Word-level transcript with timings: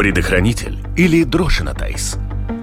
Предохранитель 0.00 0.78
или 0.96 1.24
Дрошинатайс. 1.24 2.16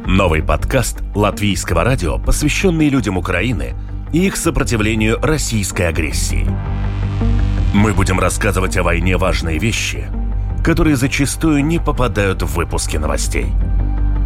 Новый 0.07 0.41
подкаст 0.41 1.03
латвийского 1.13 1.83
радио, 1.83 2.17
посвященный 2.17 2.89
людям 2.89 3.15
Украины 3.15 3.75
и 4.11 4.25
их 4.25 4.35
сопротивлению 4.35 5.19
российской 5.21 5.83
агрессии. 5.83 6.47
Мы 7.75 7.93
будем 7.93 8.19
рассказывать 8.19 8.75
о 8.77 8.81
войне 8.81 9.17
важные 9.17 9.59
вещи, 9.59 10.07
которые 10.63 10.95
зачастую 10.95 11.63
не 11.63 11.77
попадают 11.77 12.41
в 12.41 12.55
выпуски 12.55 12.97
новостей. 12.97 13.53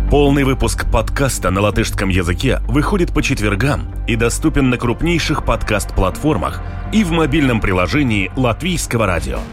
Полный 0.09 0.46
выпуск 0.46 0.89
подкаста 0.89 1.52
на 1.52 1.59
латышском 1.59 2.07
языке 2.07 2.62
выходит 2.70 3.14
по 3.14 3.21
четвергам 3.21 3.93
и 4.07 4.16
доступен 4.16 4.70
на 4.70 4.78
крупнейших 4.78 5.43
подкаст-платформах 5.43 6.62
и 6.93 7.04
в 7.04 7.12
мобильном 7.12 7.59
приложении 7.59 8.32
Латвийского 8.38 9.05
радио– 9.05 9.39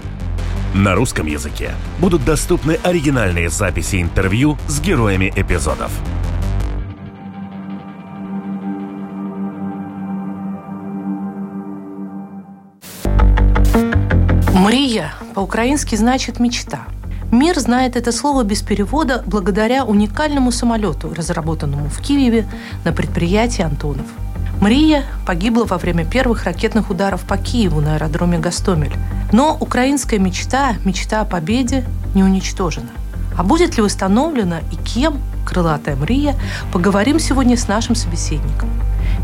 на 0.75 0.95
русском 0.95 1.27
языке 1.27 1.73
будут 1.98 2.25
доступны 2.25 2.79
оригинальные 2.83 3.48
записи 3.48 4.02
интервью 4.02 4.59
с 4.69 4.80
героями 4.80 5.33
эпизодов. 5.34 5.91
Мрия 14.55 15.12
по-украински 15.34 15.97
значит 15.97 16.41
«мечта». 16.41 16.80
Мир 17.30 17.59
знает 17.59 17.97
это 17.97 18.11
слово 18.11 18.42
без 18.42 18.62
перевода 18.62 19.23
благодаря 19.27 19.84
уникальному 19.84 20.50
самолету, 20.50 21.12
разработанному 21.14 21.89
в 21.89 22.00
Киеве 22.00 22.47
на 22.84 22.92
предприятии 22.92 23.62
«Антонов». 23.62 24.06
Мрия 24.61 25.05
погибла 25.25 25.65
во 25.67 25.79
время 25.79 26.05
первых 26.05 26.45
ракетных 26.45 26.91
ударов 26.91 27.23
по 27.23 27.37
Киеву 27.37 27.80
на 27.80 27.95
аэродроме 27.95 28.39
Гастомель. 28.39 28.97
Но 29.31 29.57
украинская 29.61 30.19
мечта, 30.19 30.75
мечта 30.84 31.21
о 31.21 31.25
победе, 31.25 31.84
не 32.15 32.25
уничтожена. 32.25 32.89
А 33.37 33.45
будет 33.45 33.77
ли 33.77 33.83
восстановлена 33.84 34.59
и 34.73 34.77
кем 34.77 35.20
крылатая 35.47 35.95
Мрия, 35.95 36.34
поговорим 36.73 37.20
сегодня 37.20 37.56
с 37.56 37.69
нашим 37.69 37.95
собеседником. 37.95 38.69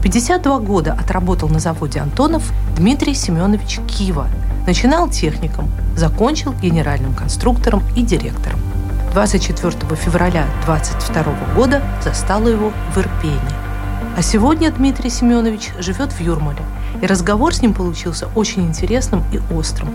52 0.05 0.61
года 0.61 0.93
отработал 0.93 1.49
на 1.49 1.59
заводе 1.59 1.99
Антонов 1.99 2.53
Дмитрий 2.77 3.15
Семенович 3.15 3.81
Кива. 3.89 4.29
Начинал 4.69 5.09
техником, 5.09 5.69
закончил 5.97 6.53
генеральным 6.53 7.13
конструктором 7.13 7.83
и 7.97 8.03
директором. 8.03 8.61
24 9.13 9.97
февраля 9.97 10.47
22 10.65 11.25
года 11.57 11.83
застало 12.05 12.47
его 12.47 12.73
в 12.95 12.99
Ирпене. 12.99 13.64
А 14.17 14.23
сегодня 14.23 14.71
Дмитрий 14.71 15.11
Семенович 15.11 15.73
живет 15.81 16.13
в 16.13 16.21
Юрмале, 16.21 16.63
и 17.03 17.07
разговор 17.07 17.53
с 17.53 17.61
ним 17.61 17.75
получился 17.75 18.29
очень 18.37 18.63
интересным 18.63 19.25
и 19.33 19.41
острым. 19.53 19.89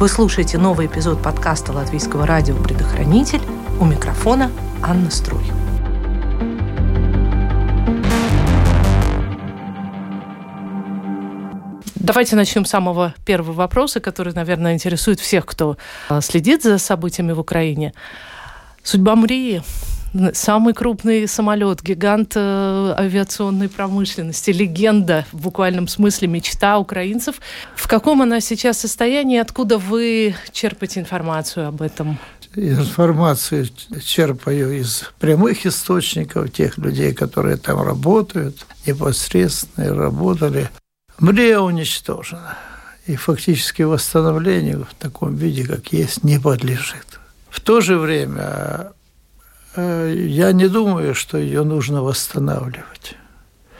Вы 0.00 0.08
слушаете 0.08 0.56
новый 0.56 0.86
эпизод 0.86 1.22
подкаста 1.22 1.72
Латвийского 1.72 2.26
радио 2.26 2.56
«Предохранитель». 2.56 3.42
У 3.78 3.84
микрофона 3.84 4.50
Анна 4.82 5.10
Струй. 5.10 5.42
Давайте 11.96 12.36
начнем 12.36 12.64
с 12.64 12.70
самого 12.70 13.12
первого 13.26 13.52
вопроса, 13.52 14.00
который, 14.00 14.32
наверное, 14.32 14.72
интересует 14.72 15.20
всех, 15.20 15.44
кто 15.44 15.76
а, 16.08 16.22
следит 16.22 16.62
за 16.62 16.78
событиями 16.78 17.32
в 17.32 17.40
Украине. 17.40 17.92
Судьба 18.82 19.14
Мрии 19.14 19.62
самый 20.32 20.74
крупный 20.74 21.28
самолет, 21.28 21.82
гигант 21.82 22.32
э, 22.36 22.94
авиационной 22.98 23.68
промышленности, 23.68 24.50
легенда 24.50 25.24
в 25.32 25.40
буквальном 25.42 25.88
смысле, 25.88 26.28
мечта 26.28 26.78
украинцев. 26.78 27.36
В 27.74 27.88
каком 27.88 28.22
она 28.22 28.40
сейчас 28.40 28.78
состоянии? 28.78 29.38
Откуда 29.38 29.78
вы 29.78 30.34
черпаете 30.52 31.00
информацию 31.00 31.68
об 31.68 31.82
этом? 31.82 32.18
Информацию 32.54 33.68
черпаю 34.02 34.80
из 34.80 35.10
прямых 35.18 35.66
источников, 35.66 36.50
тех 36.52 36.78
людей, 36.78 37.12
которые 37.12 37.58
там 37.58 37.82
работают, 37.82 38.64
непосредственно 38.86 39.94
работали. 39.94 40.70
Мрия 41.18 41.60
уничтожена. 41.60 42.56
И 43.06 43.14
фактически 43.14 43.82
восстановлению 43.82 44.86
в 44.90 44.94
таком 44.94 45.36
виде, 45.36 45.64
как 45.64 45.92
есть, 45.92 46.24
не 46.24 46.40
подлежит. 46.40 47.20
В 47.50 47.60
то 47.60 47.80
же 47.80 47.98
время 47.98 48.92
я 49.76 50.52
не 50.52 50.68
думаю, 50.68 51.14
что 51.14 51.38
ее 51.38 51.62
нужно 51.64 52.02
восстанавливать. 52.02 53.16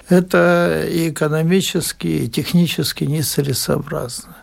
Это 0.08 0.84
и 0.88 1.10
экономически, 1.10 2.06
и 2.06 2.28
технически 2.28 3.04
нецелесообразно. 3.04 4.36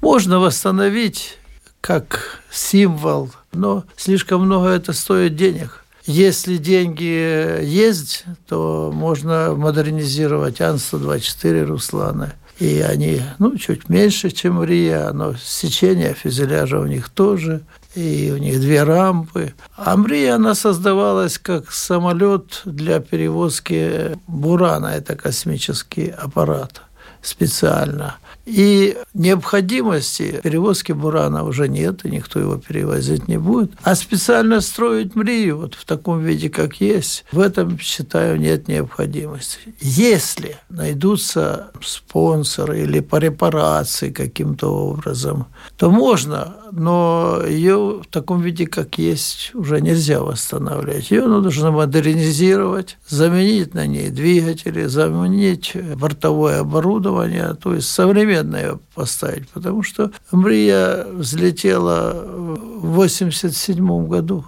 Можно 0.00 0.40
восстановить 0.40 1.38
как 1.80 2.42
символ, 2.50 3.30
но 3.52 3.84
слишком 3.96 4.42
много 4.46 4.68
это 4.68 4.92
стоит 4.92 5.36
денег. 5.36 5.84
Если 6.06 6.56
деньги 6.56 7.62
есть, 7.62 8.24
то 8.48 8.90
можно 8.92 9.54
модернизировать 9.54 10.60
Ан-124 10.60 11.64
Руслана. 11.64 12.32
И 12.58 12.80
они, 12.80 13.22
ну, 13.38 13.56
чуть 13.56 13.88
меньше, 13.88 14.30
чем 14.30 14.62
Рия, 14.62 15.12
но 15.12 15.34
сечение 15.34 16.14
фюзеляжа 16.14 16.78
у 16.78 16.86
них 16.86 17.08
тоже 17.08 17.62
и 17.94 18.30
у 18.32 18.38
них 18.38 18.60
две 18.60 18.82
рампы. 18.82 19.54
А 19.76 19.96
Мрия, 19.96 20.36
она 20.36 20.54
создавалась 20.54 21.38
как 21.38 21.72
самолет 21.72 22.62
для 22.64 23.00
перевозки 23.00 24.18
Бурана, 24.26 24.88
это 24.88 25.16
космический 25.16 26.08
аппарат 26.08 26.82
специально. 27.22 28.16
И 28.46 28.96
необходимости 29.14 30.40
перевозки 30.42 30.92
бурана 30.92 31.44
уже 31.44 31.68
нет, 31.68 32.04
и 32.04 32.10
никто 32.10 32.40
его 32.40 32.56
перевозить 32.56 33.28
не 33.28 33.38
будет. 33.38 33.72
А 33.82 33.94
специально 33.94 34.60
строить 34.60 35.14
Мрию 35.14 35.58
вот 35.58 35.74
в 35.74 35.84
таком 35.84 36.20
виде, 36.20 36.48
как 36.48 36.80
есть, 36.80 37.24
в 37.30 37.38
этом, 37.38 37.78
считаю, 37.78 38.40
нет 38.40 38.66
необходимости. 38.66 39.58
Если 39.80 40.56
найдутся 40.68 41.70
спонсоры 41.82 42.82
или 42.82 43.00
по 43.00 43.16
репарации 43.16 44.10
каким-то 44.10 44.68
образом, 44.68 45.46
то 45.76 45.90
можно, 45.90 46.56
но 46.72 47.42
ее 47.46 48.00
в 48.02 48.06
таком 48.10 48.40
виде, 48.40 48.66
как 48.66 48.98
есть, 48.98 49.54
уже 49.54 49.80
нельзя 49.80 50.20
восстанавливать. 50.20 51.10
Ее 51.10 51.26
нужно 51.26 51.70
модернизировать, 51.70 52.98
заменить 53.06 53.74
на 53.74 53.86
ней 53.86 54.10
двигатели, 54.10 54.86
заменить 54.86 55.76
бортовое 55.96 56.60
оборудование, 56.60 57.54
то 57.54 57.74
есть 57.74 57.88
современное 57.88 58.78
поставить, 58.94 59.48
потому 59.50 59.82
что 59.82 60.10
Мрия 60.32 61.04
взлетела 61.04 62.24
в 62.26 62.86
87 62.94 64.06
году 64.06 64.44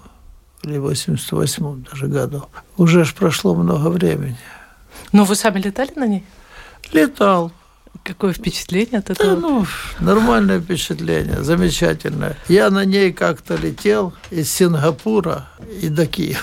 или 0.65 0.79
88 0.79 1.85
даже 1.91 2.07
году. 2.07 2.45
Уже 2.77 3.05
ж 3.05 3.15
прошло 3.15 3.55
много 3.55 3.89
времени. 3.89 4.39
Но 5.13 5.25
вы 5.25 5.35
сами 5.35 5.61
летали 5.61 5.93
на 5.97 6.07
ней? 6.07 6.25
Летал. 6.93 7.53
Какое 8.05 8.33
впечатление 8.33 8.99
от 8.99 9.11
этого? 9.11 9.37
Да, 9.37 9.41
ну, 9.41 9.67
нормальное 10.01 10.61
впечатление, 10.61 11.43
замечательное. 11.43 12.37
Я 12.49 12.71
на 12.71 12.85
ней 12.85 13.13
как-то 13.13 13.55
летел 13.55 14.13
из 14.31 14.51
Сингапура 14.51 15.47
и 15.81 15.89
до 15.89 16.07
Киева. 16.07 16.41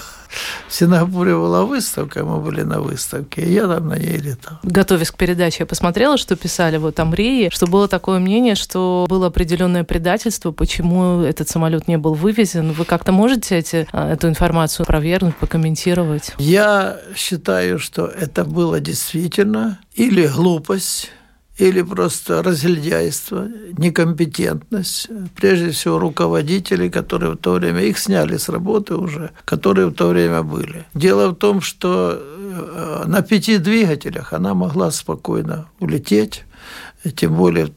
В 0.67 0.73
Сингапуре 0.73 1.35
была 1.35 1.63
выставка, 1.63 2.23
мы 2.23 2.39
были 2.39 2.61
на 2.61 2.79
выставке, 2.81 3.41
и 3.41 3.53
я 3.53 3.67
там 3.67 3.87
на 3.87 3.97
ней 3.97 4.17
летал. 4.17 4.59
Готовясь 4.63 5.11
к 5.11 5.15
передаче, 5.15 5.57
я 5.61 5.65
посмотрела, 5.65 6.17
что 6.17 6.35
писали 6.35 6.77
вот 6.77 6.99
Амрии, 6.99 7.49
что 7.51 7.65
было 7.65 7.87
такое 7.87 8.19
мнение, 8.19 8.55
что 8.55 9.07
было 9.09 9.27
определенное 9.27 9.83
предательство, 9.83 10.51
почему 10.51 11.21
этот 11.21 11.49
самолет 11.49 11.87
не 11.87 11.97
был 11.97 12.13
вывезен. 12.13 12.71
Вы 12.71 12.85
как-то 12.85 13.11
можете 13.11 13.57
эти, 13.57 13.87
а, 13.91 14.13
эту 14.13 14.29
информацию 14.29 14.85
провернуть, 14.85 15.35
покомментировать? 15.35 16.33
Я 16.37 16.99
считаю, 17.15 17.79
что 17.79 18.05
это 18.05 18.45
было 18.45 18.79
действительно 18.79 19.79
или 19.95 20.27
глупость, 20.27 21.09
или 21.59 21.81
просто 21.81 22.41
разгильдяйство, 22.41 23.47
некомпетентность, 23.77 25.09
прежде 25.35 25.71
всего 25.71 25.99
руководителей, 25.99 26.89
которые 26.89 27.33
в 27.33 27.37
то 27.37 27.53
время, 27.53 27.81
их 27.81 27.99
сняли 27.99 28.37
с 28.37 28.47
работы 28.49 28.95
уже, 28.95 29.31
которые 29.45 29.87
в 29.87 29.93
то 29.93 30.07
время 30.07 30.41
были. 30.41 30.85
Дело 30.93 31.29
в 31.29 31.35
том, 31.35 31.59
что 31.59 32.17
э, 32.17 33.03
на 33.05 33.21
пяти 33.21 33.57
двигателях 33.57 34.31
она 34.31 34.53
могла 34.53 34.89
спокойно 34.91 35.67
улететь, 35.79 36.45
тем 37.15 37.35
более, 37.35 37.73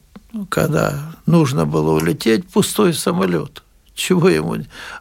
когда 0.48 1.12
нужно 1.26 1.66
было 1.66 1.92
улететь, 1.92 2.46
пустой 2.46 2.94
самолет. 2.94 3.62
Чего 3.94 4.28
ему? 4.28 4.56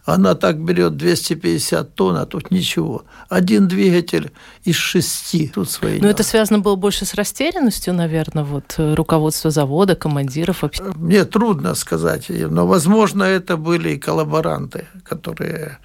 Она 0.06 0.36
так 0.36 0.60
берет 0.60 0.98
250 0.98 1.96
тонн, 1.96 2.18
а 2.18 2.26
тут 2.26 2.52
ничего. 2.52 3.06
Один 3.30 3.68
двигатель 3.68 4.32
из 4.64 4.76
шести. 4.76 5.48
Тут 5.54 5.70
свои. 5.70 6.00
Но 6.02 6.10
это 6.10 6.24
связано 6.24 6.60
было 6.60 6.76
больше 6.76 7.06
с 7.06 7.14
растерянностью, 7.14 7.94
наверное, 7.94 8.44
вот 8.44 8.76
э, 8.78 8.94
руководство 8.94 9.50
завода, 9.50 9.96
командиров. 9.96 10.64
Мне 10.96 11.24
трудно 11.26 11.76
сказать, 11.76 12.30
но, 12.30 12.68
возможно, 12.68 13.24
это 13.24 13.56
были 13.56 13.92
и 13.92 13.98
коллаборанты, 13.98 14.88
которые 15.04 15.80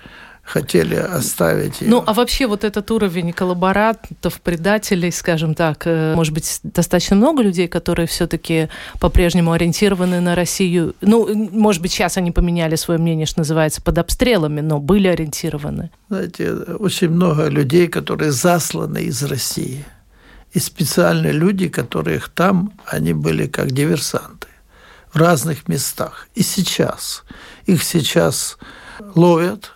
хотели 0.47 0.95
оставить 0.95 1.81
ее. 1.81 1.91
Ну, 1.91 2.03
а 2.07 2.15
вообще 2.15 2.47
вот 2.47 2.63
этот 2.63 2.91
уровень 2.91 3.33
коллаборантов, 3.33 4.41
предателей, 4.41 5.11
скажем 5.11 5.55
так, 5.55 5.83
э, 5.87 6.15
может 6.15 6.33
быть, 6.33 6.61
достаточно 6.63 7.17
много 7.17 7.43
людей, 7.43 7.67
которые 7.67 8.07
все-таки 8.07 8.69
по-прежнему 9.01 9.53
ориентированы 9.53 10.21
на 10.21 10.37
Россию. 10.37 10.95
Ну, 11.01 11.29
может 11.53 11.83
быть, 11.83 11.93
сейчас 11.93 12.17
они 12.17 12.31
поменяли 12.31 12.77
свое 12.77 13.01
мнение, 13.01 13.27
что 13.27 13.41
называется, 13.41 13.83
под 13.83 13.99
обстрелами, 13.99 14.61
но 14.61 14.79
были 14.79 15.09
ориентированы. 15.09 15.91
Знаете, 16.09 16.53
очень 16.53 17.11
много 17.11 17.49
людей, 17.49 17.89
которые 17.89 18.31
засланы 18.31 19.03
из 19.03 19.23
России. 19.25 19.85
И 20.53 20.61
специальные 20.61 21.33
люди, 21.33 21.69
которых 21.69 22.29
там, 22.29 22.73
они 22.87 23.13
были 23.13 23.47
как 23.49 23.73
диверсанты 23.73 24.47
в 25.13 25.17
разных 25.17 25.67
местах. 25.67 26.29
И 26.37 26.43
сейчас. 26.43 27.25
Их 27.67 27.83
сейчас 27.83 28.59
ловят, 29.15 29.73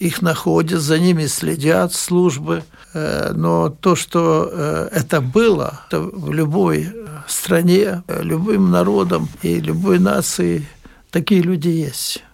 их 0.00 0.22
находят, 0.22 0.80
за 0.80 0.98
ними 0.98 1.26
следят 1.26 1.92
службы. 1.92 2.64
Э, 2.94 3.32
но 3.34 3.68
то, 3.68 3.94
что 3.94 4.48
э, 4.50 4.88
это 4.92 5.20
было 5.20 5.82
это 5.86 6.00
в 6.00 6.32
любой 6.32 6.88
стране, 7.28 8.02
любым 8.08 8.70
народом 8.70 9.28
и 9.42 9.60
любой 9.60 9.98
нации, 9.98 10.66
такие 11.10 11.42
люди 11.42 11.68
есть. 11.68 12.24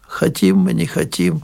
Хотим 0.00 0.58
мы, 0.58 0.72
не 0.72 0.86
хотим. 0.86 1.42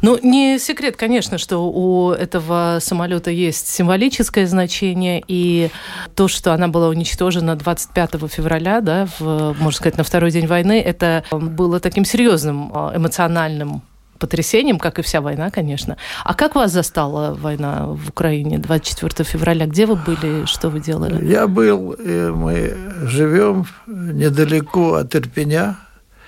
Ну, 0.00 0.16
не 0.22 0.60
секрет, 0.60 0.96
конечно, 0.96 1.38
что 1.38 1.68
у 1.68 2.12
этого 2.12 2.78
самолета 2.80 3.32
есть 3.32 3.68
символическое 3.68 4.46
значение, 4.46 5.22
и 5.26 5.70
то, 6.14 6.28
что 6.28 6.54
она 6.54 6.68
была 6.68 6.88
уничтожена 6.88 7.56
25 7.56 8.10
февраля, 8.30 8.80
да, 8.80 9.08
в, 9.18 9.56
можно 9.58 9.76
сказать, 9.76 9.98
на 9.98 10.04
второй 10.04 10.30
день 10.30 10.46
войны, 10.46 10.80
это 10.80 11.24
было 11.32 11.80
таким 11.80 12.04
серьезным 12.04 12.70
эмоциональным 12.70 13.82
потрясением, 14.22 14.78
как 14.78 15.00
и 15.00 15.02
вся 15.02 15.20
война, 15.20 15.50
конечно. 15.50 15.96
А 16.24 16.34
как 16.34 16.54
вас 16.54 16.70
застала 16.70 17.34
война 17.34 17.86
в 17.86 18.10
Украине 18.10 18.58
24 18.58 19.28
февраля? 19.28 19.66
Где 19.66 19.84
вы 19.84 19.96
были, 19.96 20.46
что 20.46 20.70
вы 20.70 20.78
делали? 20.78 21.26
Я 21.26 21.48
был, 21.48 21.96
мы 21.98 22.76
живем 23.02 23.66
недалеко 23.88 24.94
от 24.94 25.16
Ирпеня. 25.16 25.76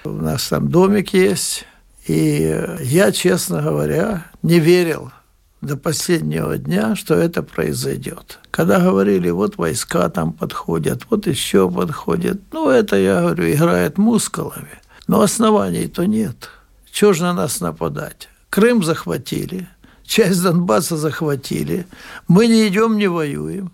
У 0.05 0.11
нас 0.11 0.49
там 0.49 0.69
домик 0.69 1.15
есть. 1.15 1.67
И 2.09 2.53
я, 2.81 3.13
честно 3.13 3.63
говоря, 3.63 4.25
не 4.43 4.59
верил 4.59 5.13
до 5.61 5.77
последнего 5.77 6.59
дня, 6.59 6.97
что 6.97 7.15
это 7.15 7.45
произойдет. 7.45 8.41
Когда 8.51 8.81
говорили, 8.81 9.31
вот 9.31 9.57
войска 9.57 10.09
там 10.09 10.33
подходят, 10.33 11.07
вот 11.11 11.29
еще 11.29 11.71
подходят, 11.71 12.41
ну, 12.53 12.69
это, 12.69 12.97
я 12.97 13.21
говорю, 13.21 13.51
играет 13.51 13.99
мускулами. 13.99 14.81
Но 15.07 15.21
оснований-то 15.21 16.07
нет. 16.07 16.51
Чего 16.95 17.13
же 17.13 17.25
на 17.25 17.33
нас 17.33 17.61
нападать? 17.61 18.29
Крым 18.51 18.85
захватили, 18.85 19.67
часть 20.05 20.41
Донбасса 20.41 20.97
захватили. 20.97 21.89
Мы 22.29 22.47
не 22.47 22.69
идем, 22.69 22.97
не 22.97 23.09
воюем. 23.09 23.73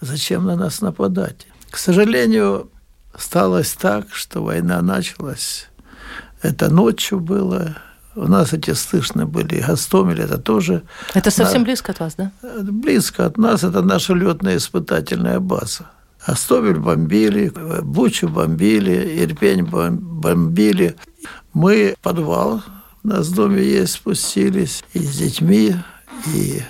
Зачем 0.00 0.46
на 0.46 0.56
нас 0.56 0.80
нападать? 0.80 1.46
К 1.70 1.76
сожалению, 1.76 2.70
сталось 3.14 3.72
так, 3.72 4.06
что 4.14 4.42
война 4.42 4.80
началась. 4.80 5.68
Это 6.40 6.70
ночью 6.70 7.20
было. 7.20 7.76
У 8.14 8.26
нас 8.26 8.54
эти 8.54 8.72
слышны 8.72 9.26
были 9.26 9.60
Гастомель, 9.60 10.22
это 10.22 10.38
тоже... 10.38 10.82
Это 11.12 11.30
совсем 11.30 11.60
на... 11.60 11.64
близко 11.66 11.92
от 11.92 12.00
вас, 12.00 12.14
да? 12.14 12.32
Близко 12.62 13.26
от 13.26 13.36
нас. 13.36 13.64
Это 13.64 13.82
наша 13.82 14.14
летная 14.14 14.56
испытательная 14.56 15.40
база. 15.40 15.90
Гастомель 16.26 16.78
бомбили, 16.78 17.52
Бучу 17.82 18.30
бомбили, 18.30 19.22
Ирпень 19.22 19.64
бомбили. 19.66 20.96
Мы 21.52 21.94
в 21.98 22.02
подвал, 22.02 22.62
у 23.04 23.08
нас 23.08 23.28
в 23.28 23.34
доме 23.34 23.62
есть, 23.62 23.94
спустились 23.94 24.84
и 24.94 25.00
с 25.00 25.16
детьми, 25.16 25.74
и 26.34 26.62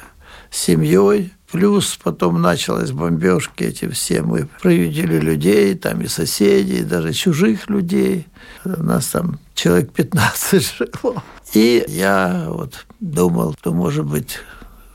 с 0.51 0.59
семьей. 0.59 1.33
Плюс 1.51 1.99
потом 2.03 2.41
началась 2.41 2.93
бомбежки 2.93 3.65
эти 3.65 3.87
все. 3.89 4.23
Мы 4.23 4.49
проведели 4.63 5.21
людей, 5.21 5.75
там 5.75 6.01
и 6.01 6.07
соседей, 6.07 6.83
даже 6.83 7.13
чужих 7.13 7.69
людей. 7.69 8.27
У 8.65 8.83
нас 8.83 9.09
там 9.09 9.39
человек 9.55 9.93
15 9.93 10.79
жило. 10.79 11.23
И 11.53 11.85
я 11.89 12.47
вот 12.49 12.87
думал, 13.01 13.55
что, 13.61 13.75
может 13.75 14.07
быть, 14.07 14.39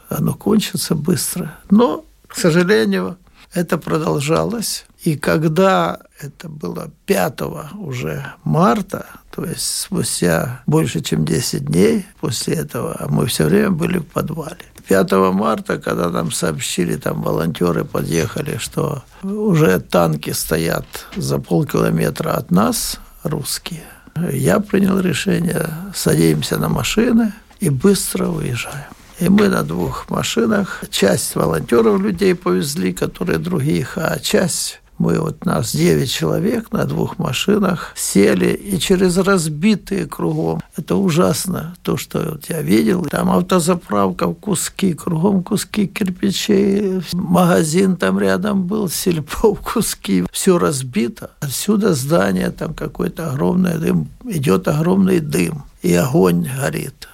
оно 0.09 0.33
кончится 0.33 0.95
быстро. 0.95 1.55
Но, 1.69 2.05
к 2.27 2.35
сожалению, 2.35 3.17
это 3.53 3.77
продолжалось. 3.77 4.85
И 5.03 5.15
когда 5.15 5.99
это 6.19 6.49
было 6.49 6.91
5 7.05 7.41
уже 7.77 8.25
марта, 8.43 9.05
то 9.31 9.45
есть 9.45 9.81
спустя 9.81 10.61
больше, 10.65 11.01
чем 11.01 11.25
10 11.25 11.65
дней 11.65 12.05
после 12.19 12.55
этого, 12.55 13.05
мы 13.09 13.27
все 13.27 13.45
время 13.45 13.71
были 13.71 13.99
в 13.99 14.05
подвале. 14.05 14.57
5 14.87 15.11
марта, 15.33 15.77
когда 15.77 16.09
нам 16.09 16.31
сообщили, 16.31 16.95
там 16.95 17.21
волонтеры 17.21 17.83
подъехали, 17.83 18.57
что 18.57 19.03
уже 19.21 19.79
танки 19.79 20.31
стоят 20.31 20.85
за 21.15 21.39
полкилометра 21.39 22.31
от 22.31 22.51
нас, 22.51 22.99
русские, 23.23 23.83
я 24.31 24.59
принял 24.59 24.99
решение, 24.99 25.69
садимся 25.93 26.57
на 26.57 26.69
машины 26.69 27.33
и 27.59 27.69
быстро 27.69 28.27
уезжаем. 28.27 28.85
И 29.19 29.29
мы 29.29 29.49
на 29.49 29.63
двух 29.63 30.09
машинах, 30.09 30.83
часть 30.91 31.35
волонтеров 31.35 31.99
людей 31.99 32.35
повезли, 32.35 32.93
которые 32.93 33.39
других, 33.39 33.97
а 33.97 34.19
часть 34.19 34.79
мы 34.97 35.19
вот 35.19 35.45
нас 35.45 35.75
9 35.75 36.11
человек 36.11 36.71
на 36.71 36.85
двух 36.85 37.19
машинах 37.19 37.94
сели 37.95 38.53
и 38.53 38.79
через 38.79 39.17
разбитые 39.17 40.07
кругом. 40.07 40.61
Это 40.75 40.95
ужасно, 40.95 41.75
то, 41.83 41.97
что 41.97 42.19
вот 42.31 42.45
я 42.49 42.61
видел. 42.61 43.05
Там 43.05 43.29
автозаправка 43.29 44.27
в 44.27 44.35
куски, 44.35 44.94
кругом 44.94 45.44
куски 45.44 45.88
кирпичей. 45.88 47.01
Магазин 47.13 47.95
там 47.95 48.19
рядом 48.19 48.65
был, 48.65 48.89
сельпо 48.97 49.53
в 49.53 49.61
куски. 49.61 50.25
Все 50.31 50.57
разбито. 50.57 51.31
Отсюда 51.39 51.94
здание, 51.94 52.51
там 52.51 52.73
какой-то 52.73 53.31
огромный 53.31 53.77
дым. 53.77 54.09
Идет 54.25 54.67
огромный 54.67 55.19
дым. 55.19 55.63
И 55.81 55.94
огонь 55.94 56.49
горит. 56.59 57.07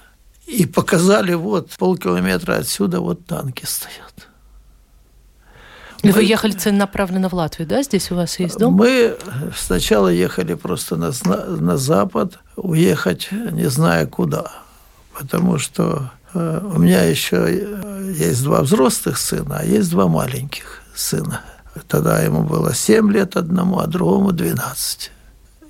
И 0.47 0.65
показали, 0.65 1.33
вот 1.33 1.69
полкилометра 1.77 2.55
отсюда 2.55 2.99
вот 2.99 3.25
танки 3.25 3.65
стоят. 3.65 4.29
Вы 6.03 6.23
ехали 6.23 6.51
целенаправленно 6.51 7.29
в 7.29 7.33
Латвию, 7.33 7.67
да? 7.67 7.81
Здесь 7.81 8.11
у 8.11 8.15
вас 8.15 8.37
есть 8.39 8.57
дом? 8.57 8.73
Мы 8.73 9.17
сначала 9.55 10.09
ехали 10.09 10.53
просто 10.53 10.97
на, 10.97 11.11
на 11.25 11.77
запад, 11.77 12.39
уехать 12.57 13.29
не 13.31 13.69
зная 13.69 14.05
куда. 14.05 14.51
Потому 15.13 15.57
что 15.57 16.11
э, 16.33 16.61
у 16.61 16.79
меня 16.79 17.03
еще 17.03 17.37
э, 17.47 18.13
есть 18.17 18.43
два 18.43 18.61
взрослых 18.63 19.17
сына, 19.17 19.59
а 19.61 19.65
есть 19.65 19.89
два 19.91 20.07
маленьких 20.07 20.81
сына. 20.93 21.41
Тогда 21.87 22.19
ему 22.21 22.43
было 22.43 22.73
7 22.73 23.11
лет 23.11 23.35
одному, 23.37 23.79
а 23.79 23.87
другому 23.87 24.31
12. 24.31 25.11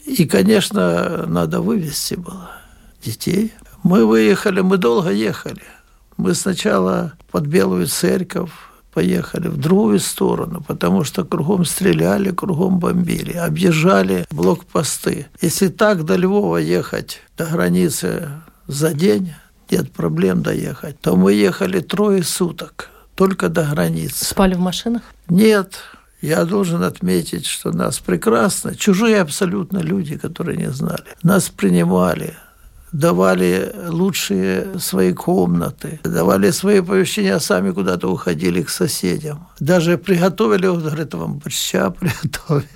И, 0.06 0.26
конечно, 0.26 1.26
надо 1.28 1.62
вывести 1.62 2.16
было 2.16 2.52
детей. 3.04 3.54
Мы 3.84 4.06
выехали, 4.06 4.62
мы 4.62 4.78
долго 4.78 5.12
ехали. 5.12 5.62
Мы 6.18 6.34
сначала 6.34 7.14
под 7.32 7.46
Белую 7.46 7.88
церковь, 7.88 8.52
поехали 8.94 9.48
в 9.48 9.58
другую 9.58 10.00
сторону, 10.00 10.64
потому 10.68 11.04
что 11.04 11.26
кругом 11.26 11.66
стреляли, 11.66 12.32
кругом 12.32 12.80
бомбили, 12.80 13.34
объезжали 13.34 14.26
блокпосты. 14.32 15.28
Если 15.42 15.68
так 15.68 16.06
до 16.06 16.16
Львова 16.16 16.58
ехать, 16.58 17.22
до 17.38 17.46
границы 17.46 18.30
за 18.68 18.94
день, 18.94 19.34
нет 19.72 19.92
проблем 19.92 20.42
доехать, 20.42 21.00
то 21.02 21.16
мы 21.16 21.34
ехали 21.34 21.80
трое 21.80 22.24
суток, 22.24 22.90
только 23.16 23.50
до 23.50 23.64
границы. 23.64 24.26
Спали 24.26 24.56
в 24.56 24.60
машинах? 24.60 25.02
Нет, 25.30 25.80
я 26.22 26.46
должен 26.46 26.84
отметить, 26.84 27.46
что 27.46 27.72
нас 27.72 28.00
прекрасно, 28.00 28.76
чужие 28.76 29.20
абсолютно 29.22 29.80
люди, 29.80 30.18
которые 30.18 30.58
не 30.58 30.72
знали, 30.72 31.04
нас 31.24 31.50
принимали, 31.50 32.36
давали 32.94 33.74
лучшие 33.90 34.80
свои 34.80 35.14
комнаты, 35.14 36.00
давали 36.04 36.52
свои 36.52 36.82
помещения, 36.82 37.36
а 37.36 37.40
сами 37.40 37.72
куда-то 37.72 38.08
уходили 38.08 38.62
к 38.62 38.70
соседям. 38.70 39.48
Даже 39.60 39.98
приготовили, 39.98 40.68
вот, 40.68 40.84
говорит, 40.84 41.14
вам 41.14 41.40
борща 41.40 41.90
приготовили. 41.90 42.68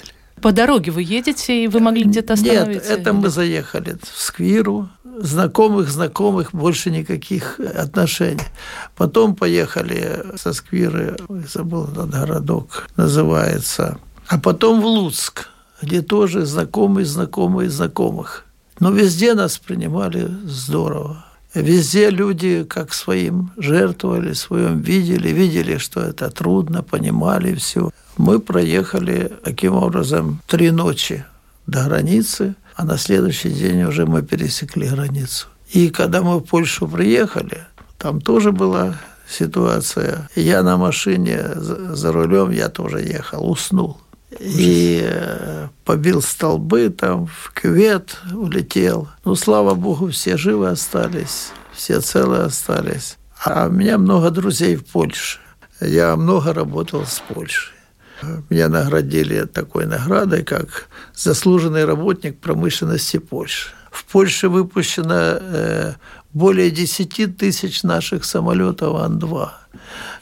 По 0.41 0.51
дороге 0.51 0.91
вы 0.91 1.01
едете, 1.01 1.63
и 1.63 1.67
вы 1.67 1.79
могли 1.79 2.03
где-то 2.03 2.33
остановиться? 2.33 2.89
Нет, 2.89 2.99
это 2.99 3.13
мы 3.13 3.29
заехали 3.29 3.97
в 4.01 4.21
Сквиру. 4.21 4.89
Знакомых, 5.19 5.89
знакомых, 5.89 6.51
больше 6.53 6.91
никаких 6.91 7.59
отношений. 7.59 8.43
Потом 8.95 9.35
поехали 9.35 10.23
со 10.35 10.53
Сквиры, 10.53 11.17
забыл 11.51 11.85
этот 11.85 12.11
городок, 12.11 12.87
называется. 12.97 13.97
А 14.27 14.39
потом 14.39 14.81
в 14.81 14.85
Луцк, 14.85 15.49
где 15.81 16.03
тоже 16.03 16.45
знакомые, 16.45 17.05
знакомые, 17.05 17.69
знакомых. 17.71 18.46
Но 18.79 18.91
везде 18.91 19.33
нас 19.33 19.57
принимали 19.57 20.29
здорово. 20.45 21.25
Везде 21.53 22.09
люди 22.09 22.63
как 22.63 22.93
своим 22.93 23.51
жертвовали, 23.57 24.33
своим 24.33 24.81
видели, 24.81 25.29
видели, 25.29 25.77
что 25.77 26.01
это 26.01 26.29
трудно, 26.29 26.83
понимали 26.83 27.55
все. 27.55 27.89
Мы 28.17 28.39
проехали 28.39 29.31
таким 29.43 29.73
образом 29.73 30.41
три 30.47 30.71
ночи 30.71 31.25
до 31.65 31.85
границы, 31.85 32.55
а 32.75 32.85
на 32.85 32.97
следующий 32.97 33.49
день 33.49 33.83
уже 33.83 34.05
мы 34.05 34.21
пересекли 34.21 34.87
границу. 34.87 35.47
И 35.71 35.89
когда 35.89 36.21
мы 36.21 36.37
в 36.37 36.41
Польшу 36.41 36.87
приехали, 36.87 37.65
там 37.97 38.21
тоже 38.21 38.51
была 38.51 38.95
ситуация. 39.27 40.29
Я 40.35 40.63
на 40.63 40.77
машине 40.77 41.43
за 41.55 42.11
рулем, 42.11 42.51
я 42.51 42.69
тоже 42.69 42.99
ехал, 42.99 43.49
уснул. 43.49 43.97
И 44.39 45.01
э, 45.03 45.67
побил 45.85 46.21
столбы, 46.21 46.89
там 46.89 47.27
в 47.27 47.53
кювет 47.53 48.17
улетел. 48.33 49.07
Ну, 49.23 49.35
слава 49.35 49.73
богу, 49.73 50.09
все 50.09 50.35
живы 50.35 50.67
остались, 50.69 51.51
все 51.71 52.01
целые 52.01 52.43
остались. 52.43 53.17
А 53.43 53.67
у 53.67 53.71
меня 53.71 53.97
много 53.97 54.29
друзей 54.29 54.75
в 54.75 54.85
Польше. 54.85 55.39
Я 55.79 56.15
много 56.15 56.53
работал 56.53 57.05
с 57.05 57.21
Польшей. 57.27 57.73
Меня 58.49 58.67
наградили 58.67 59.45
такой 59.45 59.85
наградой, 59.85 60.43
как 60.43 60.89
заслуженный 61.13 61.85
работник 61.85 62.39
промышленности 62.39 63.17
Польши. 63.17 63.69
В 63.91 64.05
Польше 64.05 64.49
выпущено 64.49 65.37
э, 65.39 65.93
более 66.33 66.71
10 66.71 67.37
тысяч 67.37 67.83
наших 67.83 68.25
самолетов 68.25 68.95
Ан-2. 68.95 69.49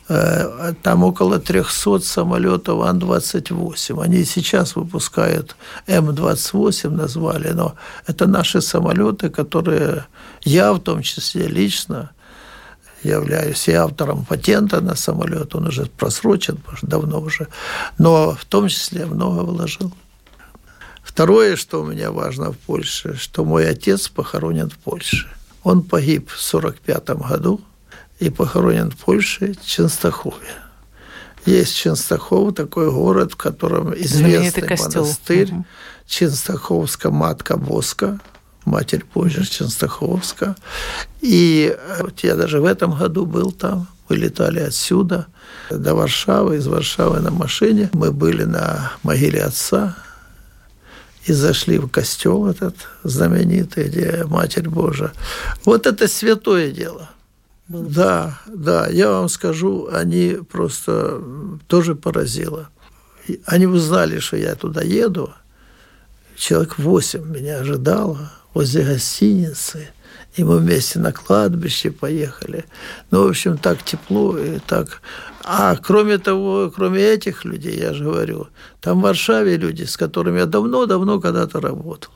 Э, 0.07 0.74
там 0.83 1.03
около 1.03 1.39
300 1.39 2.00
самолетов 2.00 2.81
Ан-28. 2.83 4.03
Они 4.03 4.24
сейчас 4.24 4.75
выпускают 4.75 5.55
М-28, 5.88 6.89
назвали, 6.89 7.50
но 7.50 7.75
это 8.05 8.27
наши 8.27 8.62
самолеты, 8.62 9.29
которые 9.29 10.05
я 10.43 10.74
в 10.74 10.79
том 10.79 11.01
числе 11.01 11.47
лично 11.47 12.12
являюсь 13.01 13.67
и 13.67 13.74
автором 13.74 14.25
патента 14.25 14.81
на 14.81 14.95
самолет, 14.95 15.55
он 15.55 15.67
уже 15.67 15.85
просрочен, 15.85 16.59
давно 16.81 17.21
уже, 17.21 17.47
но 17.97 18.31
в 18.33 18.45
том 18.45 18.67
числе 18.67 19.05
много 19.05 19.41
вложил. 19.41 19.91
Второе, 21.03 21.55
что 21.55 21.81
у 21.81 21.85
меня 21.85 22.12
важно 22.12 22.51
в 22.51 22.57
Польше, 22.57 23.15
что 23.15 23.45
мой 23.45 23.69
отец 23.69 24.07
похоронен 24.09 24.69
в 24.69 24.77
Польше. 24.77 25.27
Он 25.63 25.81
погиб 25.83 26.29
в 26.29 26.53
1945 26.53 27.09
году 27.27 27.62
и 28.19 28.29
похоронен 28.29 28.91
в 28.91 28.98
Польше 28.98 29.55
Ченстахове. 29.63 30.48
Есть 31.45 31.75
Ченстахов, 31.75 32.55
такой 32.55 32.91
город, 32.91 33.34
в 33.34 33.36
котором 33.36 33.93
известный 33.93 34.77
монастырь, 34.77 35.51
угу. 35.51 35.65
Ченстаховская 36.07 37.12
матка 37.12 37.55
Боска, 37.57 38.19
Матерь 38.65 39.05
Божья 39.13 39.43
Ченстаховска. 39.43 40.55
И 41.22 41.77
вот 42.01 42.22
я 42.22 42.36
даже 42.36 42.60
в 42.60 42.65
этом 42.65 42.98
году 42.98 43.27
был 43.27 43.51
там, 43.51 43.88
мы 44.10 44.17
летали 44.17 44.60
отсюда 44.60 45.27
до 45.69 45.93
Варшавы, 45.93 46.57
из 46.57 46.67
Варшавы 46.67 47.19
на 47.19 47.31
машине. 47.31 47.89
Мы 47.93 48.12
были 48.12 48.43
на 48.43 48.93
могиле 49.03 49.43
отца, 49.43 49.95
и 51.25 51.34
зашли 51.34 51.79
в 51.79 51.88
костел 51.89 52.48
этот 52.48 52.75
знаменитый, 53.03 53.86
где 53.86 54.25
Матерь 54.27 54.69
Божия. 54.69 55.12
Вот 55.63 55.88
это 55.88 56.07
святое 56.07 56.72
дело. 56.72 57.10
Да, 57.67 58.39
да, 58.48 58.88
я 58.88 59.12
вам 59.12 59.29
скажу, 59.29 59.89
они 59.91 60.38
просто 60.50 61.22
тоже 61.67 61.95
поразило. 61.95 62.69
Они 63.45 63.65
узнали, 63.65 64.19
что 64.19 64.38
я 64.38 64.55
туда 64.55 64.81
еду. 64.81 65.34
Человек 66.36 66.77
восемь 66.77 67.25
меня 67.25 67.60
ожидало 67.60 68.31
возле 68.53 68.84
гостиницы. 68.84 69.88
И 70.36 70.43
мы 70.43 70.57
вместе 70.57 71.00
на 71.00 71.12
кладбище 71.12 71.91
поехали. 71.91 72.65
Ну, 73.10 73.24
в 73.24 73.29
общем, 73.29 73.57
так 73.57 73.84
тепло 73.84 74.38
и 74.38 74.60
так... 74.60 75.01
А 75.48 75.75
кроме 75.75 76.17
того, 76.17 76.72
кроме 76.75 77.01
этих 77.01 77.45
людей, 77.45 77.79
я 77.79 77.93
же 77.93 78.03
говорю, 78.03 78.48
там 78.81 79.00
в 79.00 79.03
Варшаве 79.03 79.57
люди, 79.57 79.84
с 79.84 79.95
которыми 79.95 80.39
я 80.39 80.48
давно-давно 80.48 81.19
когда-то 81.19 81.62
работал. 81.62 82.12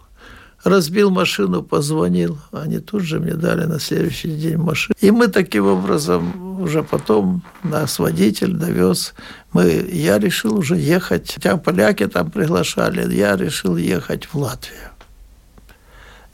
Разбил 0.63 1.09
машину, 1.09 1.63
позвонил, 1.63 2.37
они 2.51 2.79
тут 2.79 3.03
же 3.03 3.19
мне 3.19 3.33
дали 3.33 3.65
на 3.65 3.79
следующий 3.79 4.35
день 4.35 4.57
машину. 4.57 4.95
И 4.99 5.09
мы 5.09 5.27
таким 5.27 5.65
образом 5.67 6.61
уже 6.61 6.83
потом 6.83 7.43
нас 7.63 7.97
водитель 7.97 8.53
довез. 8.53 9.13
Мы, 9.53 9.87
я 9.91 10.19
решил 10.19 10.57
уже 10.57 10.75
ехать, 10.75 11.33
хотя 11.33 11.55
поляки 11.55 12.07
там 12.07 12.29
приглашали, 12.29 13.13
я 13.13 13.37
решил 13.37 13.77
ехать 13.77 14.25
в 14.25 14.35
Латвию. 14.35 14.89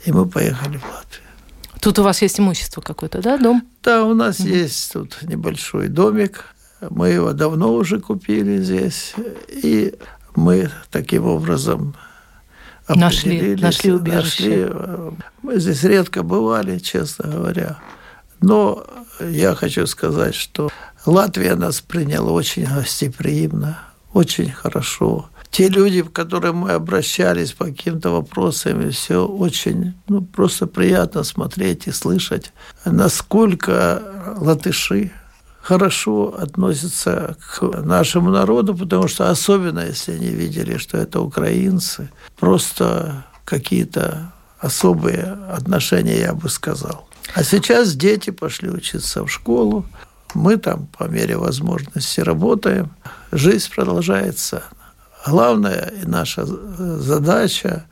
И 0.06 0.12
мы 0.12 0.26
поехали 0.26 0.78
в 0.78 0.86
Латвию. 0.86 1.26
Тут 1.80 2.00
у 2.00 2.04
вас 2.04 2.22
есть 2.24 2.40
имущество 2.40 2.82
какое-то, 2.82 3.22
да, 3.22 3.38
дом? 3.38 3.64
Да, 3.84 4.06
у 4.06 4.16
нас 4.16 4.40
угу. 4.40 4.50
есть 4.50 4.92
тут 4.92 5.22
небольшой 5.22 5.88
домик. 5.88 6.46
Мы 6.90 7.10
его 7.10 7.34
давно 7.34 7.74
уже 7.74 8.00
купили 8.00 8.60
здесь. 8.60 9.14
И 9.50 9.94
мы 10.36 10.72
таким 10.90 11.26
образом 11.26 11.96
нашли, 12.88 13.56
нашли 13.56 13.92
убежище. 13.92 14.70
Нашли. 14.74 15.18
Мы 15.42 15.60
здесь 15.60 15.84
редко 15.84 16.24
бывали, 16.24 16.80
честно 16.80 17.30
говоря. 17.30 17.80
Но 18.42 18.86
я 19.20 19.56
хочу 19.56 19.88
сказать, 19.88 20.36
что 20.36 20.70
Латвия 21.06 21.56
нас 21.56 21.82
приняла 21.82 22.32
очень 22.32 22.66
гостеприимно, 22.66 23.80
очень 24.14 24.52
хорошо 24.52 25.30
те 25.56 25.70
люди, 25.70 26.02
к 26.02 26.12
которым 26.12 26.58
мы 26.58 26.72
обращались 26.72 27.54
по 27.54 27.68
каким-то 27.68 28.10
вопросам, 28.10 28.92
все 28.92 29.26
очень, 29.26 29.94
ну, 30.10 30.22
просто 30.22 30.68
приятно 30.68 31.24
смотреть 31.24 31.88
и 31.88 31.92
слышать, 31.92 32.52
насколько 32.84 34.36
латыши 34.36 35.14
хорошо 35.66 36.36
относятся 36.38 37.36
к 37.40 37.62
нашему 37.82 38.30
народу, 38.30 38.76
потому 38.78 39.08
что 39.08 39.32
особенно, 39.32 39.80
если 39.80 40.12
они 40.12 40.28
видели, 40.28 40.78
что 40.78 40.98
это 40.98 41.22
украинцы, 41.22 42.12
просто 42.40 43.26
какие-то 43.46 44.32
особые 44.60 45.24
отношения, 45.52 46.20
я 46.20 46.34
бы 46.34 46.50
сказал. 46.50 47.10
А 47.34 47.44
сейчас 47.44 47.96
дети 47.96 48.30
пошли 48.30 48.70
учиться 48.70 49.24
в 49.24 49.32
школу, 49.32 49.86
мы 50.36 50.58
там 50.58 50.88
по 50.98 51.06
мере 51.06 51.38
возможности 51.38 52.20
работаем, 52.20 52.92
жизнь 53.32 53.72
продолжается. 53.74 54.64
Главная 55.26 55.92
наша 56.04 56.46
задача 56.46 57.86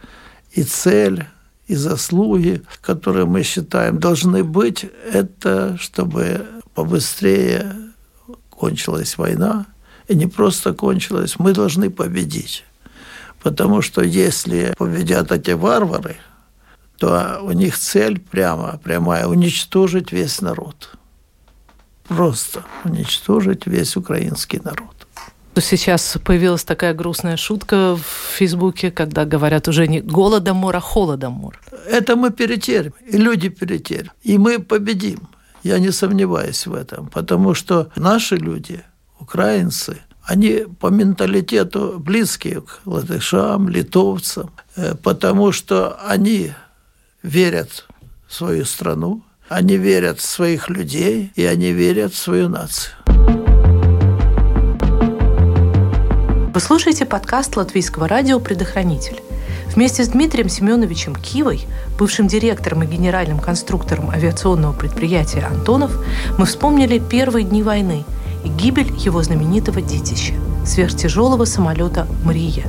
и 0.52 0.62
цель, 0.62 1.26
и 1.68 1.76
заслуги, 1.76 2.62
которые 2.82 3.26
мы 3.26 3.44
считаем 3.44 4.00
должны 4.00 4.44
быть, 4.44 4.86
это 5.12 5.78
чтобы 5.80 6.46
побыстрее 6.74 7.76
кончилась 8.50 9.18
война, 9.18 9.66
и 10.08 10.16
не 10.16 10.28
просто 10.28 10.74
кончилась, 10.74 11.40
мы 11.40 11.54
должны 11.54 11.90
победить. 11.90 12.66
Потому 13.42 13.82
что 13.82 14.02
если 14.02 14.74
победят 14.78 15.32
эти 15.32 15.52
варвары, 15.52 16.18
то 16.98 17.40
у 17.42 17.52
них 17.52 17.78
цель 17.78 18.20
прямо, 18.20 18.80
прямая– 18.84 19.28
уничтожить 19.28 20.12
весь 20.12 20.42
народ. 20.42 20.98
Просто 22.08 22.64
уничтожить 22.84 23.66
весь 23.66 23.98
украинский 23.98 24.62
народ. 24.64 25.03
Сейчас 25.62 26.18
появилась 26.24 26.64
такая 26.64 26.94
грустная 26.94 27.38
шутка 27.38 27.96
в 27.96 28.38
Фейсбуке, 28.38 28.92
когда 28.92 29.26
говорят 29.26 29.68
уже 29.68 29.88
не 29.88 30.02
голодомор, 30.02 30.76
а 30.76 30.80
холодомор. 30.80 31.60
Это 31.88 32.16
мы 32.16 32.32
перетерпим, 32.32 32.94
и 33.08 33.18
люди 33.18 33.50
перетерпят, 33.50 34.14
и 34.24 34.38
мы 34.38 34.60
победим. 34.60 35.20
Я 35.64 35.80
не 35.80 35.92
сомневаюсь 35.92 36.68
в 36.68 36.74
этом, 36.74 37.08
потому 37.08 37.54
что 37.54 37.90
наши 37.96 38.36
люди, 38.36 38.82
украинцы, 39.20 39.98
они 40.24 40.66
по 40.80 40.88
менталитету 40.88 42.00
близкие 42.00 42.62
к 42.62 42.82
латышам, 42.86 43.70
литовцам, 43.70 44.52
э, 44.76 44.96
потому 44.96 45.52
что 45.52 46.00
они 46.06 46.52
верят 47.22 47.88
в 48.28 48.34
свою 48.34 48.66
страну, 48.66 49.24
они 49.50 49.78
верят 49.78 50.20
в 50.20 50.26
своих 50.26 50.70
людей, 50.70 51.32
и 51.36 51.46
они 51.46 51.72
верят 51.72 52.14
в 52.14 52.18
свою 52.18 52.50
нацию. 52.50 52.94
Вы 56.54 56.60
слушаете 56.60 57.06
подкаст 57.06 57.58
Латвийского 57.58 58.08
радио 58.08 58.40
«Предохранитель». 58.40 59.24
Вместе 59.74 60.04
с 60.04 60.10
Дмитрием 60.10 60.50
Семеновичем 60.50 61.16
Кивой, 61.16 61.66
бывшим 61.98 62.28
директором 62.28 62.84
и 62.84 62.86
генеральным 62.86 63.40
конструктором 63.40 64.12
авиационного 64.12 64.72
предприятия 64.72 65.40
«Антонов», 65.40 65.98
мы 66.38 66.46
вспомнили 66.46 67.00
первые 67.00 67.44
дни 67.44 67.64
войны 67.64 68.06
и 68.46 68.50
гибель 68.50 68.94
его 69.00 69.24
знаменитого 69.24 69.82
детища– 69.82 70.36
сверхтяжелого 70.64 71.46
самолета 71.46 72.08
«Мрия». 72.24 72.68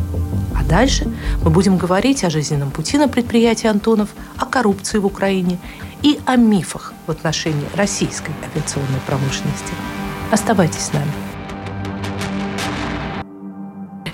А 0.58 0.64
дальше 0.64 1.06
мы 1.42 1.50
будем 1.50 1.76
говорить 1.76 2.24
о 2.24 2.30
жизненном 2.30 2.70
пути 2.70 2.96
на 2.96 3.06
предприятии 3.06 3.66
«Антонов», 3.66 4.08
о 4.38 4.46
коррупции 4.46 4.96
в 4.96 5.04
Украине 5.04 5.58
и 6.00 6.18
о 6.24 6.36
мифах 6.36 6.94
в 7.06 7.10
отношении 7.10 7.68
российской 7.74 8.32
авиационной 8.50 9.00
промышленности. 9.06 9.74
Оставайтесь 10.30 10.86
с 10.86 10.92
нами. 10.94 11.12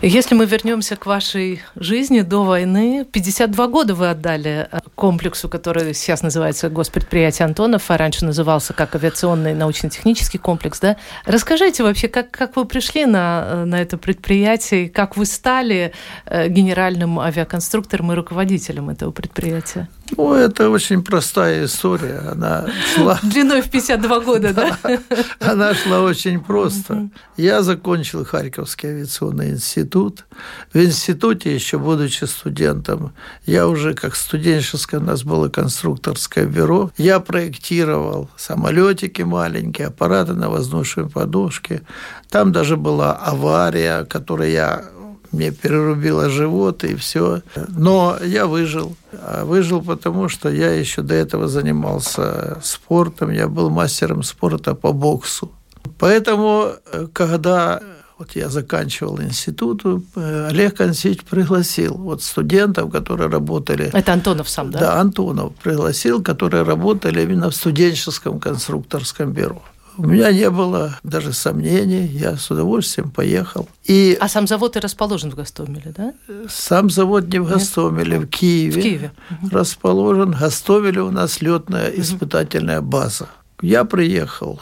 Если 0.02 0.34
мы 0.34 0.46
вернемся 0.46 0.96
к 0.96 1.04
вашей 1.04 1.60
жизни 1.76 2.22
до 2.22 2.42
войны, 2.42 3.04
52 3.12 3.66
года 3.66 3.94
вы 3.94 4.08
отдали 4.08 4.66
э, 4.72 4.78
комплексу, 4.94 5.46
который 5.50 5.92
сейчас 5.92 6.22
называется 6.22 6.70
Госпредприятие 6.70 7.44
Антонов, 7.44 7.90
а 7.90 7.98
раньше 7.98 8.24
назывался 8.24 8.72
как 8.72 8.94
авиационный 8.94 9.52
научно-технический 9.52 10.38
комплекс. 10.38 10.80
Да? 10.80 10.96
Расскажите 11.26 11.82
вообще, 11.82 12.08
как, 12.08 12.30
как 12.30 12.56
вы 12.56 12.64
пришли 12.64 13.04
на, 13.04 13.44
э, 13.46 13.64
на 13.66 13.78
это 13.78 13.98
предприятие, 13.98 14.88
как 14.88 15.18
вы 15.18 15.26
стали 15.26 15.92
э, 16.24 16.48
генеральным 16.48 17.20
авиаконструктором 17.20 18.12
и 18.12 18.14
руководителем 18.14 18.88
этого 18.88 19.10
предприятия? 19.10 19.86
Ну, 20.16 20.34
это 20.34 20.70
очень 20.70 21.02
простая 21.02 21.64
история. 21.64 22.22
Она 22.30 22.66
шла... 22.94 23.18
Длиной 23.22 23.62
в 23.62 23.70
52 23.70 24.20
года, 24.20 24.52
да? 24.52 24.78
Она 25.40 25.74
шла 25.74 26.00
очень 26.00 26.40
просто. 26.40 27.08
Я 27.36 27.62
закончил 27.62 28.24
Харьковский 28.24 28.90
авиационный 28.90 29.50
институт. 29.50 30.24
В 30.72 30.78
институте, 30.78 31.54
еще 31.54 31.78
будучи 31.78 32.24
студентом, 32.24 33.12
я 33.46 33.68
уже 33.68 33.94
как 33.94 34.16
студенческое, 34.16 35.00
у 35.00 35.04
нас 35.04 35.22
было 35.22 35.48
конструкторское 35.48 36.46
бюро, 36.46 36.90
я 36.96 37.20
проектировал 37.20 38.28
самолетики 38.36 39.22
маленькие, 39.22 39.88
аппараты 39.88 40.34
на 40.34 40.48
воздушной 40.50 41.08
подушке. 41.08 41.82
Там 42.28 42.52
даже 42.52 42.76
была 42.76 43.12
авария, 43.12 44.04
которую 44.04 44.50
я 44.50 44.84
мне 45.32 45.50
перерубило 45.52 46.28
живот 46.28 46.84
и 46.84 46.94
все. 46.96 47.42
Но 47.68 48.18
я 48.24 48.46
выжил. 48.46 48.96
А 49.12 49.44
выжил 49.44 49.82
потому, 49.82 50.28
что 50.28 50.48
я 50.48 50.72
еще 50.72 51.02
до 51.02 51.14
этого 51.14 51.48
занимался 51.48 52.58
спортом. 52.62 53.30
Я 53.30 53.48
был 53.48 53.70
мастером 53.70 54.22
спорта 54.22 54.74
по 54.74 54.92
боксу. 54.92 55.50
Поэтому, 55.98 56.72
э, 56.92 57.06
когда 57.12 57.80
вот 58.18 58.36
я 58.36 58.50
заканчивал 58.50 59.20
институт, 59.22 59.82
э, 59.84 60.48
Олег 60.50 60.76
Консич 60.76 61.24
пригласил 61.24 61.94
вот 61.94 62.22
студентов, 62.22 62.90
которые 62.90 63.30
работали... 63.30 63.90
Это 63.92 64.12
Антонов 64.12 64.48
сам, 64.48 64.70
да? 64.70 64.78
Да, 64.78 65.00
Антонов 65.00 65.54
пригласил, 65.54 66.22
которые 66.22 66.64
работали 66.64 67.22
именно 67.22 67.48
в 67.48 67.54
студенческом 67.54 68.38
конструкторском 68.38 69.32
бюро. 69.32 69.62
У 69.96 70.06
меня 70.06 70.32
не 70.32 70.48
было 70.50 70.98
даже 71.02 71.32
сомнений, 71.32 72.06
я 72.06 72.36
с 72.36 72.50
удовольствием 72.50 73.10
поехал. 73.10 73.68
И 73.84 74.16
а 74.20 74.28
сам 74.28 74.46
завод 74.46 74.76
и 74.76 74.80
расположен 74.80 75.30
в 75.30 75.34
Гастомеле, 75.34 75.92
да? 75.96 76.14
Сам 76.48 76.90
завод 76.90 77.28
не 77.32 77.38
в 77.38 77.48
Гастомеле, 77.48 78.20
в 78.20 78.26
Киеве. 78.26 78.80
В 78.80 78.82
Киеве. 78.82 79.12
Расположен. 79.50 80.32
В 80.32 80.40
Гастомеле 80.40 81.02
у 81.02 81.10
нас 81.10 81.40
летная 81.40 81.90
испытательная 81.90 82.80
база. 82.80 83.28
Я 83.60 83.84
приехал 83.84 84.60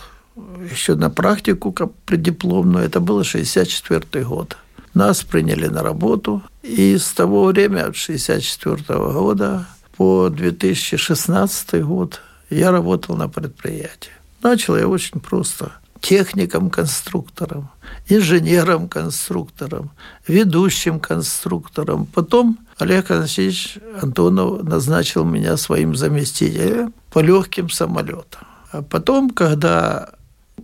еще 0.70 0.94
на 0.94 1.11
практику 1.11 1.73
как 1.73 1.92
преддипломную, 2.06 2.85
это 2.85 3.00
было 3.00 3.25
64 3.25 4.25
год. 4.25 4.56
Нас 4.94 5.23
приняли 5.23 5.66
на 5.66 5.82
работу, 5.82 6.42
и 6.62 6.97
с 6.97 7.12
того 7.12 7.44
времени, 7.44 7.80
от 7.80 7.97
64 7.97 8.82
года 9.12 9.66
по 9.97 10.28
2016 10.28 11.82
год, 11.85 12.20
я 12.50 12.70
работал 12.70 13.16
на 13.16 13.28
предприятии. 13.28 14.12
Начал 14.42 14.76
я 14.76 14.88
очень 14.88 15.21
просто. 15.21 15.73
Техником-конструктором, 16.00 17.71
инженером-конструктором, 18.09 19.90
ведущим 20.28 21.00
конструктором. 21.00 22.07
Потом 22.07 22.59
Олег 22.78 23.11
Анатольевич 23.11 23.78
Антонов 24.00 24.62
назначил 24.62 25.25
меня 25.25 25.57
своим 25.57 25.97
заместителем 25.97 26.95
по 27.11 27.18
легким 27.18 27.68
самолетам. 27.68 28.47
А 28.71 28.83
потом, 28.83 29.30
когда, 29.30 30.11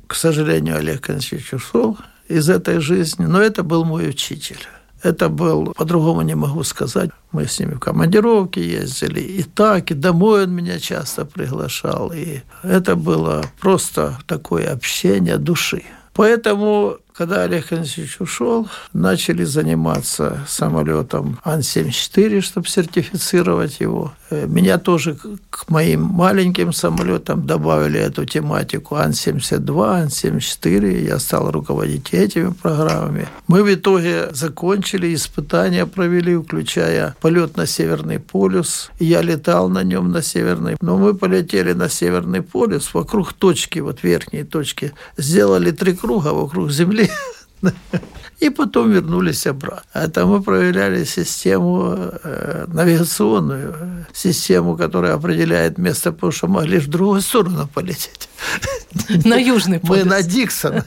к 0.07 0.15
сожалению, 0.15 0.77
Олег 0.77 1.11
Анатольевич 1.11 1.53
ушел 1.53 1.99
из 2.29 2.49
этой 2.49 2.79
жизни, 2.79 3.25
но 3.25 3.41
это 3.41 3.65
был 3.65 3.85
мой 3.85 4.09
учитель. 4.09 4.69
Это 5.05 5.29
был, 5.29 5.75
по-другому 5.77 6.23
не 6.23 6.35
могу 6.35 6.65
сказать. 6.65 7.11
Мы 7.31 7.47
с 7.47 7.61
ними 7.61 7.75
в 7.75 7.79
командировке 7.79 8.67
ездили. 8.67 9.21
И 9.21 9.43
так, 9.43 9.91
и 9.91 9.95
домой 9.95 10.45
он 10.45 10.53
меня 10.53 10.79
часто 10.79 11.27
приглашал. 11.27 12.11
И 12.15 12.41
это 12.63 12.97
было 12.97 13.45
просто 13.61 14.19
такое 14.27 14.73
общение 14.73 15.37
души. 15.37 15.83
Поэтому 16.15 16.97
когда 17.17 17.43
Олег 17.45 17.73
Ильич 17.73 18.21
ушел, 18.21 18.69
начали 18.93 19.45
заниматься 19.45 20.41
самолетом 20.49 21.39
Ан-74, 21.45 22.41
чтобы 22.41 22.67
сертифицировать 22.67 23.79
его. 23.79 24.13
Э, 24.31 24.47
меня 24.49 24.79
тоже 24.79 25.17
к 25.49 25.71
моим 25.71 26.03
маленьким 26.03 26.73
самолетам 26.73 27.47
добавили 27.47 28.01
эту 28.01 28.25
тематику 28.25 28.97
Ан-72, 28.97 30.03
Ан-74. 30.03 31.05
Я 31.05 31.21
стал 31.21 31.53
руководить 31.53 32.13
этими 32.13 32.51
программами. 32.51 33.29
Мы 33.47 33.63
в 33.63 33.73
итоге 33.73 34.31
закончили, 34.33 35.15
испытания 35.15 35.87
провели, 35.87 36.37
включая 36.37 37.15
полет 37.21 37.57
на 37.57 37.67
Северный 37.67 38.19
полюс. 38.19 38.91
Я 38.99 39.23
летал 39.23 39.69
на 39.69 39.85
нем 39.85 40.11
на 40.11 40.21
Северный. 40.21 40.77
Но 40.81 40.99
мы 40.99 41.15
полетели 41.15 41.75
на 41.75 41.89
Северный 41.89 42.43
полюс 42.43 42.93
вокруг 42.93 43.35
точки, 43.35 43.79
вот 43.79 44.03
верхней 44.03 44.43
точки. 44.43 44.93
Сделали 45.17 45.71
три 45.71 45.95
круга 45.95 46.33
вокруг 46.33 46.73
Земли 46.73 47.04
и 48.41 48.51
потом 48.51 48.91
вернулись 48.91 49.47
обратно. 49.47 49.83
Это 49.95 50.27
мы 50.27 50.43
проверяли 50.43 51.05
систему 51.05 51.97
э, 52.23 52.67
навигационную, 52.69 54.07
систему, 54.13 54.77
которая 54.77 55.15
определяет 55.15 55.79
место, 55.79 56.13
потому 56.13 56.33
что 56.33 56.49
могли 56.49 56.79
в 56.79 56.89
другую 56.89 57.21
сторону 57.21 57.69
полететь. 57.73 58.29
На 59.25 59.37
южный 59.37 59.81
полюс. 59.81 60.05
Мы 60.05 60.11
на 60.11 60.23
Диксон. 60.23 60.83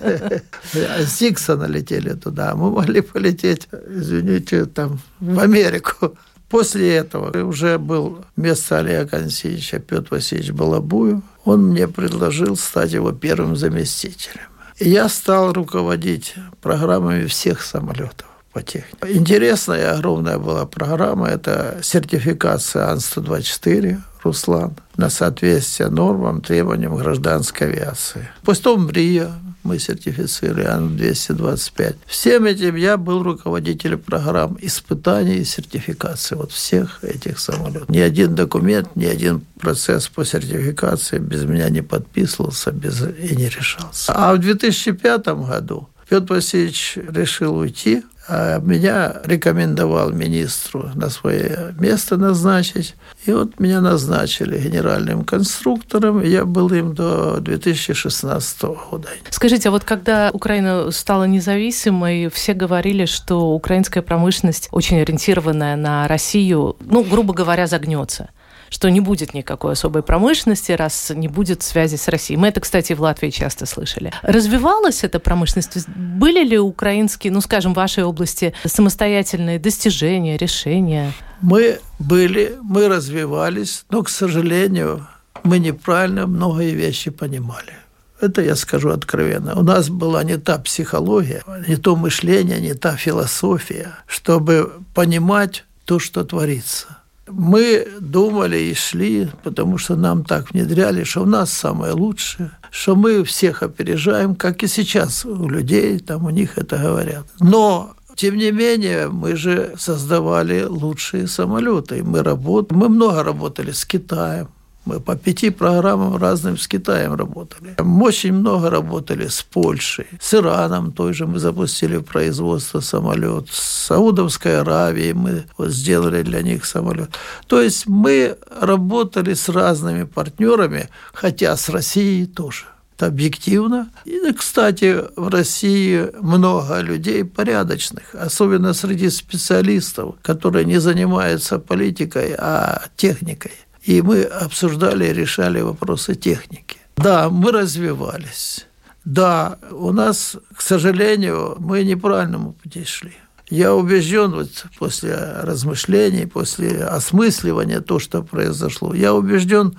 С 0.74 1.18
Диксона 1.20 1.66
летели 1.66 2.14
туда. 2.14 2.56
Мы 2.56 2.72
могли 2.72 3.02
полететь, 3.02 3.68
извините, 3.90 4.66
там, 4.66 5.00
в 5.20 5.40
Америку. 5.40 6.18
После 6.50 6.96
этого 6.96 7.46
уже 7.46 7.78
был 7.78 8.24
вместо 8.38 8.80
Олега 8.80 9.10
Консеевича 9.10 9.80
Петр 9.80 10.08
Васильевич 10.12 10.52
Балабуев. 10.52 11.22
Он 11.44 11.68
мне 11.68 11.88
предложил 11.88 12.56
стать 12.56 12.94
его 12.94 13.12
первым 13.12 13.56
заместителем. 13.56 14.48
Я 14.80 15.10
стал 15.10 15.54
руководить 15.54 16.36
программами 16.62 17.26
всех 17.26 17.64
самолетов 17.64 18.28
по 18.54 18.62
технике. 18.62 19.14
Интересная 19.14 19.80
и 19.80 19.98
огромная 19.98 20.38
была 20.38 20.66
программа. 20.66 21.28
Это 21.28 21.80
сертификация 21.82 22.92
Ан-124 22.92 23.98
«Руслан» 24.24 24.76
на 24.96 25.10
соответствие 25.10 25.90
нормам, 25.90 26.42
требованиям 26.42 26.96
гражданской 26.96 27.68
авиации. 27.68 28.30
Потом 28.44 28.88
МРИА, 28.88 29.32
мы 29.68 29.80
сертифицировали 29.80 30.64
Ан-225. 30.64 31.96
Всем 32.06 32.46
этим 32.46 32.76
я 32.76 32.98
был 32.98 33.22
руководителем 33.22 34.00
программ 34.00 34.58
испытаний 34.62 35.38
и 35.38 35.44
сертификации 35.44 36.36
вот 36.36 36.52
всех 36.52 37.04
этих 37.04 37.40
самолетов. 37.40 37.90
Ни 37.90 38.00
один 38.00 38.34
документ, 38.34 38.96
ни 38.96 39.06
один 39.06 39.42
процесс 39.60 40.08
по 40.08 40.24
сертификации 40.26 41.20
без 41.20 41.44
меня 41.44 41.70
не 41.70 41.82
подписывался 41.82 42.72
без, 42.72 43.02
и 43.02 43.36
не 43.36 43.50
решался. 43.50 44.14
А 44.14 44.34
в 44.34 44.40
2005 44.40 45.28
году 45.28 45.90
Петр 46.10 46.36
Васильевич 46.36 46.98
решил 47.10 47.58
уйти, 47.58 48.04
а 48.28 48.60
меня 48.60 49.22
рекомендовал 49.24 50.12
министру 50.12 50.90
на 50.96 51.10
свое 51.10 51.76
место 51.80 52.18
назначить. 52.18 52.96
И 53.26 53.32
вот 53.32 53.60
меня 53.60 53.82
назначили 53.82 54.60
генеральным 54.60 55.24
конструктором, 55.24 56.22
я 56.24 56.46
был 56.46 56.70
им 56.74 56.94
до 56.94 57.40
2016 57.40 58.62
года. 58.64 59.08
Скажите, 59.30 59.70
а 59.70 59.72
вот 59.72 59.84
когда 59.84 60.32
Украина 60.34 60.92
стала 60.92 61.24
независимой, 61.24 62.30
все 62.30 62.54
говорили, 62.54 63.06
что 63.06 63.54
украинская 63.54 64.04
промышленность 64.04 64.68
очень 64.72 65.00
ориентированная 65.00 65.76
на 65.76 66.08
Россию, 66.08 66.76
ну, 66.82 67.04
грубо 67.04 67.34
говоря, 67.34 67.68
загнется 67.68 68.30
что 68.70 68.90
не 68.90 69.00
будет 69.00 69.34
никакой 69.34 69.74
особой 69.74 70.04
промышленности, 70.04 70.72
раз 70.72 71.12
не 71.16 71.28
будет 71.28 71.64
связи 71.64 71.96
с 71.96 72.08
Россией. 72.08 72.40
Мы 72.40 72.48
это, 72.48 72.60
кстати, 72.60 72.94
в 72.94 73.02
Латвии 73.02 73.30
часто 73.30 73.66
слышали. 73.66 74.12
Развивалась 74.22 75.04
эта 75.04 75.20
промышленность? 75.20 75.88
Были 75.88 76.44
ли 76.44 76.58
украинские, 76.58 77.34
ну, 77.34 77.42
скажем, 77.42 77.74
в 77.74 77.78
вашей 77.78 78.04
области 78.04 78.54
самостоятельные 78.66 79.60
достижения, 79.60 80.38
решения? 80.38 81.14
Мы 81.42 81.80
были, 82.00 82.58
мы 82.62 82.88
развивались, 82.88 83.86
но, 83.90 84.04
к 84.04 84.10
сожалению, 84.10 85.08
мы 85.44 85.60
неправильно 85.60 86.28
многие 86.28 86.72
вещи 86.72 87.12
понимали. 87.12 87.74
Это 88.20 88.42
я 88.42 88.56
скажу 88.56 88.90
откровенно. 88.90 89.56
У 89.56 89.64
нас 89.64 89.90
была 89.90 90.24
не 90.24 90.38
та 90.38 90.58
психология, 90.58 91.44
не 91.68 91.76
то 91.76 91.96
мышление, 91.96 92.60
не 92.60 92.74
та 92.74 92.96
философия, 92.96 93.92
чтобы 94.08 94.72
понимать 94.96 95.66
то, 95.86 96.00
что 96.00 96.24
творится. 96.24 96.97
Мы 97.28 97.88
думали 98.00 98.58
и 98.58 98.74
шли, 98.74 99.30
потому 99.44 99.78
что 99.78 99.96
нам 99.96 100.24
так 100.24 100.52
внедряли, 100.52 101.04
что 101.04 101.22
у 101.22 101.26
нас 101.26 101.52
самое 101.52 101.94
лучшее, 101.94 102.52
что 102.72 102.96
мы 102.96 103.24
всех 103.24 103.64
опережаем, 103.64 104.36
как 104.36 104.64
и 104.64 104.68
сейчас 104.68 105.26
у 105.26 105.50
людей, 105.50 106.00
там 106.00 106.26
у 106.26 106.30
них 106.30 106.58
это 106.58 106.78
говорят. 106.78 107.26
Но 107.40 107.94
тем 108.16 108.36
не 108.36 108.52
менее, 108.52 109.10
мы 109.10 109.36
же 109.36 109.74
создавали 109.78 110.64
лучшие 110.64 111.28
самолеты. 111.28 112.04
Мы, 112.04 112.24
работали, 112.24 112.80
мы 112.80 112.90
много 112.90 113.24
работали 113.24 113.72
с 113.72 113.86
Китаем, 113.86 114.48
мы 114.88 115.00
по 115.00 115.16
пяти 115.16 115.50
программам 115.50 116.16
разным 116.16 116.58
с 116.58 116.68
Китаем 116.68 117.14
работали. 117.14 117.76
Мы 117.78 118.08
очень 118.08 118.34
много 118.34 118.70
работали 118.70 119.28
с 119.28 119.44
Польшей, 119.44 120.08
с 120.20 120.34
Ираном 120.34 120.92
той 120.92 121.14
же 121.14 121.28
мы 121.28 121.40
запустили 121.40 121.98
производство 121.98 122.80
самолет, 122.80 123.50
с 123.50 123.88
Саудовской 123.88 124.62
Аравией 124.62 125.14
мы 125.14 125.46
сделали 125.60 126.22
для 126.24 126.42
них 126.42 126.66
самолет. 126.66 127.10
То 127.48 127.62
есть 127.62 127.88
мы 127.88 128.38
работали 128.62 129.34
с 129.34 129.50
разными 129.50 130.04
партнерами, 130.04 130.90
хотя 131.14 131.58
с 131.58 131.70
Россией 131.70 132.26
тоже. 132.26 132.66
Это 132.98 133.08
объективно. 133.08 133.90
И, 134.06 134.34
кстати, 134.34 135.04
в 135.16 135.28
России 135.28 136.10
много 136.20 136.82
людей 136.82 137.24
порядочных, 137.24 138.16
особенно 138.16 138.74
среди 138.74 139.12
специалистов, 139.12 140.16
которые 140.24 140.66
не 140.66 140.80
занимаются 140.80 141.60
политикой, 141.60 142.34
а 142.36 142.82
техникой. 142.96 143.52
И 143.88 144.02
мы 144.02 144.24
обсуждали 144.24 145.06
и 145.06 145.14
решали 145.14 145.62
вопросы 145.62 146.14
техники. 146.14 146.78
Да, 146.98 147.30
мы 147.30 147.54
развивались. 147.54 148.68
Да, 149.06 149.58
у 149.72 149.94
нас, 149.94 150.36
к 150.54 150.62
сожалению, 150.62 151.56
мы 151.60 151.84
неправильному 151.84 152.52
пути 152.52 152.84
шли. 152.84 153.14
Я 153.50 153.74
убежден 153.74 154.32
вот 154.32 154.66
после 154.78 155.16
размышлений, 155.16 156.26
после 156.26 156.84
осмысливания 156.84 157.80
то, 157.80 157.98
что 157.98 158.22
произошло, 158.22 158.94
я 158.94 159.14
убежден, 159.14 159.78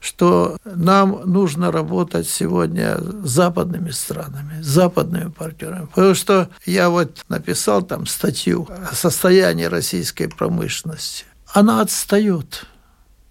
что 0.00 0.56
нам 0.64 1.20
нужно 1.26 1.70
работать 1.70 2.26
сегодня 2.26 2.96
с 2.96 3.28
западными 3.28 3.90
странами, 3.90 4.62
с 4.62 4.66
западными 4.66 5.30
партнерами. 5.30 5.86
Потому 5.94 6.14
что 6.14 6.48
я 6.64 6.88
вот 6.88 7.26
написал 7.28 7.82
там 7.82 8.06
статью 8.06 8.66
о 8.90 8.94
состоянии 8.94 9.64
российской 9.64 10.28
промышленности. 10.28 11.26
Она 11.52 11.82
отстает 11.82 12.64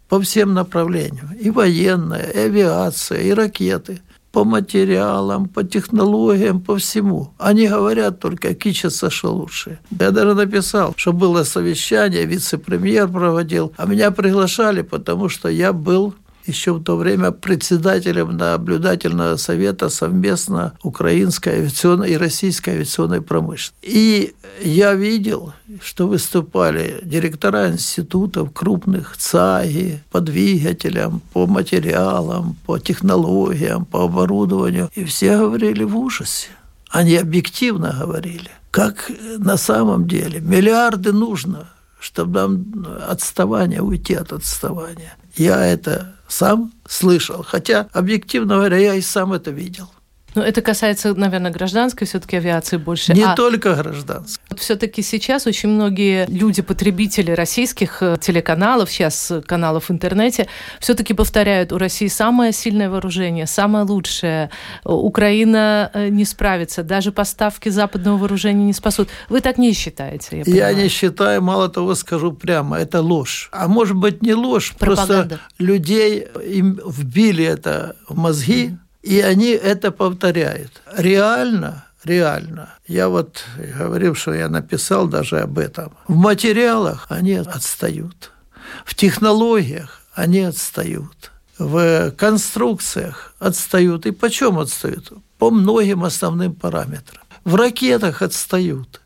по 0.10 0.20
всем 0.20 0.54
направлениям. 0.54 1.34
И 1.40 1.50
военная, 1.50 2.24
и 2.24 2.38
авиация, 2.40 3.22
и 3.22 3.32
ракеты– 3.32 4.02
по 4.32 4.44
материалам, 4.44 5.48
по 5.48 5.64
технологиям, 5.64 6.62
по 6.62 6.76
всему. 6.76 7.34
Они 7.38 7.68
говорят 7.68 8.20
только, 8.20 8.54
кичатся, 8.54 9.10
что 9.10 9.34
лучше. 9.34 9.80
Я 10.00 10.12
даже 10.12 10.36
написал, 10.36 10.94
что 10.96 11.14
было 11.14 11.44
совещание, 11.44 12.26
вице-премьер 12.26 13.08
проводил, 13.08 13.74
а 13.78 13.86
меня 13.86 14.12
приглашали, 14.12 14.84
потому 14.84 15.30
что 15.30 15.50
я 15.50 15.74
был 15.74 16.14
еще 16.50 16.74
в 16.74 16.84
то 16.84 16.98
время 16.98 17.32
председателем 17.32 18.36
наблюдательного 18.36 19.38
совета 19.38 19.90
совместно 19.90 20.74
украинской 20.84 21.50
авиационной 21.50 22.12
и 22.12 22.18
российской 22.18 22.72
авиационной 22.72 23.22
промышленности. 23.22 23.74
И 23.82 24.34
я 24.62 24.94
видел, 24.94 25.54
что 25.82 26.08
выступали 26.08 27.00
директора 27.04 27.70
институтов 27.70 28.52
крупных 28.54 29.16
ЦАГИ 29.18 30.04
по 30.12 30.20
двигателям, 30.20 31.22
по 31.34 31.48
материалам, 31.48 32.58
по 32.66 32.78
технологиям, 32.80 33.86
по 33.86 34.04
оборудованию. 34.04 34.90
И 34.96 35.04
все 35.06 35.38
говорили 35.38 35.84
в 35.84 35.98
ужасе. 35.98 36.50
Они 36.90 37.16
объективно 37.16 37.96
говорили. 38.00 38.50
Как 38.72 39.12
на 39.38 39.58
самом 39.58 40.08
деле 40.08 40.40
миллиарды 40.42 41.14
нужно, 41.14 41.70
чтобы 42.00 42.40
нам 42.40 42.86
отставание, 43.08 43.82
уйти 43.82 44.14
от 44.16 44.34
отставания. 44.34 45.16
Я 45.36 45.66
это 45.66 46.16
сам 46.30 46.72
слышал. 46.88 47.44
Хотя, 47.44 47.88
объективно 47.92 48.56
говоря, 48.56 48.78
я 48.78 48.96
и 48.96 49.02
сам 49.02 49.34
это 49.34 49.52
видел. 49.52 49.90
Но 50.40 50.46
это 50.46 50.62
касается, 50.62 51.14
наверное, 51.14 51.52
гражданской 51.52 52.08
все-таки 52.08 52.38
авиации 52.38 52.78
больше. 52.78 53.14
Не 53.14 53.24
а 53.24 53.36
только 53.36 53.76
гражданской. 53.76 54.42
Вот 54.50 54.62
все-таки 54.62 55.02
сейчас 55.02 55.46
очень 55.48 55.68
многие 55.68 56.28
люди, 56.30 56.62
потребители 56.62 57.32
российских 57.32 58.02
э, 58.02 58.16
телеканалов, 58.22 58.90
сейчас 58.90 59.32
э, 59.32 59.42
каналов 59.42 59.90
в 59.90 59.92
интернете, 59.92 60.48
все-таки 60.80 61.14
повторяют, 61.14 61.74
у 61.74 61.78
России 61.78 62.08
самое 62.08 62.54
сильное 62.54 62.90
вооружение, 62.90 63.48
самое 63.48 63.84
лучшее. 63.84 64.50
Украина 64.86 65.92
э, 65.94 66.08
не 66.08 66.24
справится, 66.24 66.84
даже 66.84 67.12
поставки 67.12 67.68
западного 67.68 68.18
вооружения 68.18 68.64
не 68.64 68.74
спасут. 68.74 69.10
Вы 69.28 69.42
так 69.42 69.58
не 69.58 69.74
считаете? 69.74 70.44
Я, 70.46 70.70
я 70.70 70.74
не 70.74 70.88
считаю, 70.88 71.42
мало 71.42 71.68
того 71.68 71.96
скажу 71.96 72.32
прямо, 72.32 72.78
это 72.78 73.02
ложь. 73.02 73.50
А 73.52 73.68
может 73.68 73.98
быть 73.98 74.22
не 74.22 74.34
ложь, 74.34 74.74
Пропаганда. 74.80 75.14
просто 75.14 75.40
людей 75.58 76.28
им 76.48 76.80
вбили 76.86 77.44
это 77.44 77.98
в 78.08 78.18
мозги, 78.18 78.78
и 79.02 79.22
они 79.22 79.52
это 79.52 79.92
повторяют. 79.92 80.82
Реально, 80.96 81.86
реально. 82.04 82.70
Я 82.88 83.10
вот 83.10 83.44
говорил, 83.58 84.16
что 84.16 84.34
я 84.34 84.50
написал 84.50 85.08
даже 85.08 85.40
об 85.40 85.58
этом. 85.58 85.94
В 86.08 86.16
материалах 86.16 87.06
они 87.10 87.34
отстают. 87.34 88.32
В 88.86 88.94
технологиях 88.96 90.02
они 90.14 90.42
отстают. 90.42 91.32
В 91.58 92.12
конструкциях 92.12 93.34
отстают. 93.40 94.06
И 94.06 94.12
почем 94.12 94.60
отстают? 94.60 95.12
По 95.38 95.50
многим 95.50 96.04
основным 96.04 96.54
параметрам. 96.54 97.24
В 97.44 97.56
ракетах 97.56 98.22
отстают. 98.22 99.02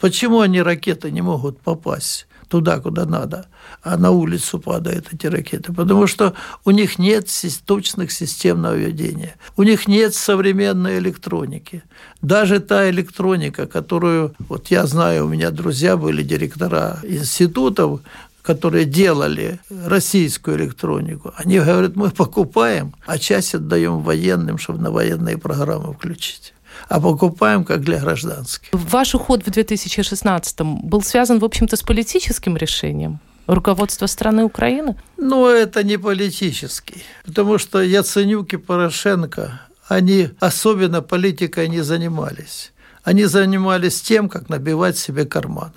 Почему 0.00 0.40
они 0.40 0.60
ракеты 0.60 1.10
не 1.10 1.22
могут 1.22 1.60
попасть? 1.60 2.26
Туда, 2.48 2.78
куда 2.80 3.04
надо, 3.04 3.46
а 3.82 3.96
на 3.96 4.10
улицу 4.10 4.58
падают 4.58 5.12
эти 5.12 5.26
ракеты, 5.26 5.72
потому 5.72 6.06
что 6.06 6.34
у 6.64 6.70
них 6.70 6.98
нет 6.98 7.28
точных 7.64 8.12
систем 8.12 8.62
наведения, 8.62 9.34
у 9.56 9.62
них 9.62 9.88
нет 9.88 10.14
современной 10.14 10.98
электроники. 10.98 11.82
Даже 12.22 12.60
та 12.60 12.88
электроника, 12.90 13.66
которую, 13.66 14.34
вот 14.48 14.68
я 14.68 14.86
знаю, 14.86 15.26
у 15.26 15.28
меня 15.28 15.50
друзья 15.50 15.96
были 15.96 16.22
директора 16.22 17.00
институтов, 17.02 18.00
которые 18.42 18.84
делали 18.84 19.58
российскую 19.70 20.56
электронику, 20.56 21.32
они 21.36 21.58
говорят, 21.58 21.96
мы 21.96 22.10
покупаем, 22.10 22.94
а 23.04 23.18
часть 23.18 23.56
отдаем 23.56 24.02
военным, 24.02 24.58
чтобы 24.58 24.78
на 24.80 24.92
военные 24.92 25.36
программы 25.36 25.92
включить 25.92 26.54
а 26.88 27.00
покупаем 27.00 27.64
как 27.64 27.82
для 27.82 27.98
гражданских. 27.98 28.68
Ваш 28.72 29.14
уход 29.14 29.46
в 29.46 29.50
2016 29.50 30.60
был 30.60 31.02
связан, 31.02 31.38
в 31.38 31.44
общем-то, 31.44 31.76
с 31.76 31.82
политическим 31.82 32.56
решением? 32.56 33.20
руководства 33.46 34.06
страны 34.06 34.44
Украины? 34.44 34.96
Ну, 35.16 35.46
это 35.46 35.84
не 35.84 35.98
политический. 35.98 37.04
Потому 37.24 37.58
что 37.58 37.80
Яценюк 37.80 38.52
и 38.52 38.56
Порошенко, 38.56 39.60
они 39.88 40.30
особенно 40.40 41.02
политикой 41.02 41.68
не 41.68 41.80
занимались. 41.80 42.72
Они 43.04 43.24
занимались 43.24 44.02
тем, 44.02 44.28
как 44.28 44.48
набивать 44.48 44.98
себе 44.98 45.24
карманы. 45.26 45.72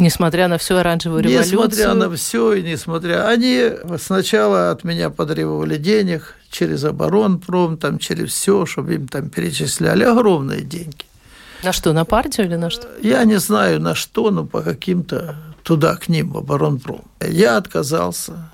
Несмотря 0.00 0.48
на 0.48 0.56
всю 0.56 0.76
оранжевую 0.76 1.22
революцию? 1.22 1.58
Несмотря 1.58 1.94
на 1.94 2.10
все 2.16 2.54
и 2.54 2.62
несмотря... 2.62 3.28
Они 3.28 3.70
сначала 3.98 4.70
от 4.70 4.82
меня 4.82 5.10
потребовали 5.10 5.76
денег 5.76 6.36
через 6.50 6.84
оборонпром, 6.84 7.76
там, 7.76 7.98
через 7.98 8.30
все, 8.30 8.64
чтобы 8.64 8.94
им 8.94 9.08
там 9.08 9.28
перечисляли 9.28 10.04
огромные 10.04 10.62
деньги. 10.62 11.04
На 11.62 11.72
что, 11.72 11.92
на 11.92 12.06
партию 12.06 12.46
или 12.46 12.56
на 12.56 12.70
что? 12.70 12.88
Я 13.02 13.22
не 13.24 13.38
знаю 13.38 13.78
на 13.78 13.94
что, 13.94 14.30
но 14.30 14.46
по 14.46 14.62
каким-то 14.62 15.36
туда, 15.62 15.96
к 15.96 16.08
ним, 16.08 16.30
в 16.30 16.38
оборонпром. 16.38 17.02
Я 17.20 17.58
отказался. 17.58 18.50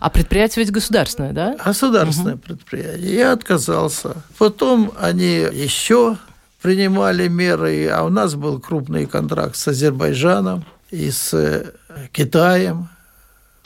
А 0.00 0.10
предприятие 0.10 0.64
ведь 0.64 0.72
государственное, 0.72 1.32
да? 1.32 1.56
Государственное 1.64 2.34
угу. 2.34 2.42
предприятие. 2.42 3.14
Я 3.14 3.32
отказался. 3.34 4.16
Потом 4.36 4.92
они 5.00 5.46
еще 5.52 6.16
принимали 6.60 7.28
меры, 7.28 7.86
а 7.86 8.02
у 8.02 8.08
нас 8.08 8.34
был 8.34 8.58
крупный 8.58 9.06
контракт 9.06 9.54
с 9.54 9.68
Азербайджаном 9.68 10.64
и 10.90 11.10
с 11.10 11.34
э, 11.34 11.72
Китаем 12.12 12.88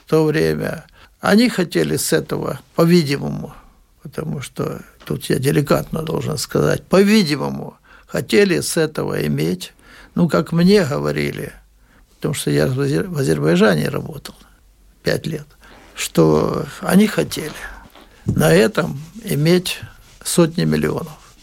в 0.05 0.09
то 0.09 0.25
время. 0.25 0.85
Они 1.19 1.49
хотели 1.49 1.95
с 1.95 2.11
этого, 2.11 2.59
по-видимому, 2.75 3.53
потому 4.01 4.41
что 4.41 4.81
тут 5.05 5.25
я 5.25 5.39
деликатно 5.39 6.01
должен 6.01 6.37
сказать, 6.37 6.83
по-видимому, 6.83 7.77
хотели 8.07 8.59
с 8.59 8.77
этого 8.77 9.25
иметь, 9.25 9.73
ну, 10.15 10.27
как 10.27 10.51
мне 10.51 10.83
говорили, 10.83 11.53
потому 12.15 12.33
что 12.33 12.51
я 12.51 12.67
в 12.67 12.79
Азербайджане 13.17 13.89
работал 13.89 14.35
пять 15.01 15.25
лет, 15.25 15.47
что 15.95 16.65
они 16.81 17.07
хотели 17.07 17.53
на 18.25 18.51
этом 18.53 19.01
иметь 19.23 19.79
сотни 20.23 20.65
миллионов 20.65 21.35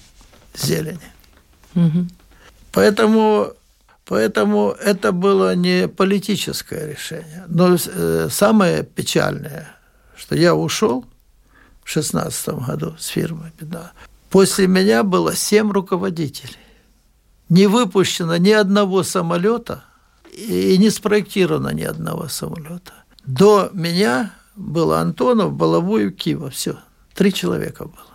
зелени. 0.54 0.98
Угу. 1.74 2.06
Поэтому 2.72 3.52
Поэтому 4.10 4.70
это 4.72 5.12
было 5.12 5.54
не 5.54 5.86
политическое 5.86 6.88
решение. 6.90 7.44
Но 7.46 7.76
э, 7.76 8.28
самое 8.28 8.82
печальное, 8.82 9.68
что 10.16 10.34
я 10.34 10.56
ушел 10.56 11.02
в 11.84 11.94
2016 11.94 12.48
году 12.66 12.96
с 12.98 13.06
фирмы 13.06 13.52
«Беда». 13.60 13.92
После 14.28 14.66
меня 14.66 15.04
было 15.04 15.36
семь 15.36 15.70
руководителей. 15.70 16.58
Не 17.48 17.68
выпущено 17.68 18.36
ни 18.36 18.50
одного 18.50 19.04
самолета 19.04 19.84
и 20.32 20.76
не 20.76 20.90
спроектировано 20.90 21.68
ни 21.68 21.84
одного 21.84 22.26
самолета. 22.26 22.94
До 23.24 23.70
меня 23.72 24.34
было 24.56 24.98
Антонов, 24.98 25.52
Балавуев, 25.52 26.16
Кива. 26.16 26.50
Все. 26.50 26.76
Три 27.14 27.32
человека 27.32 27.84
было. 27.84 28.09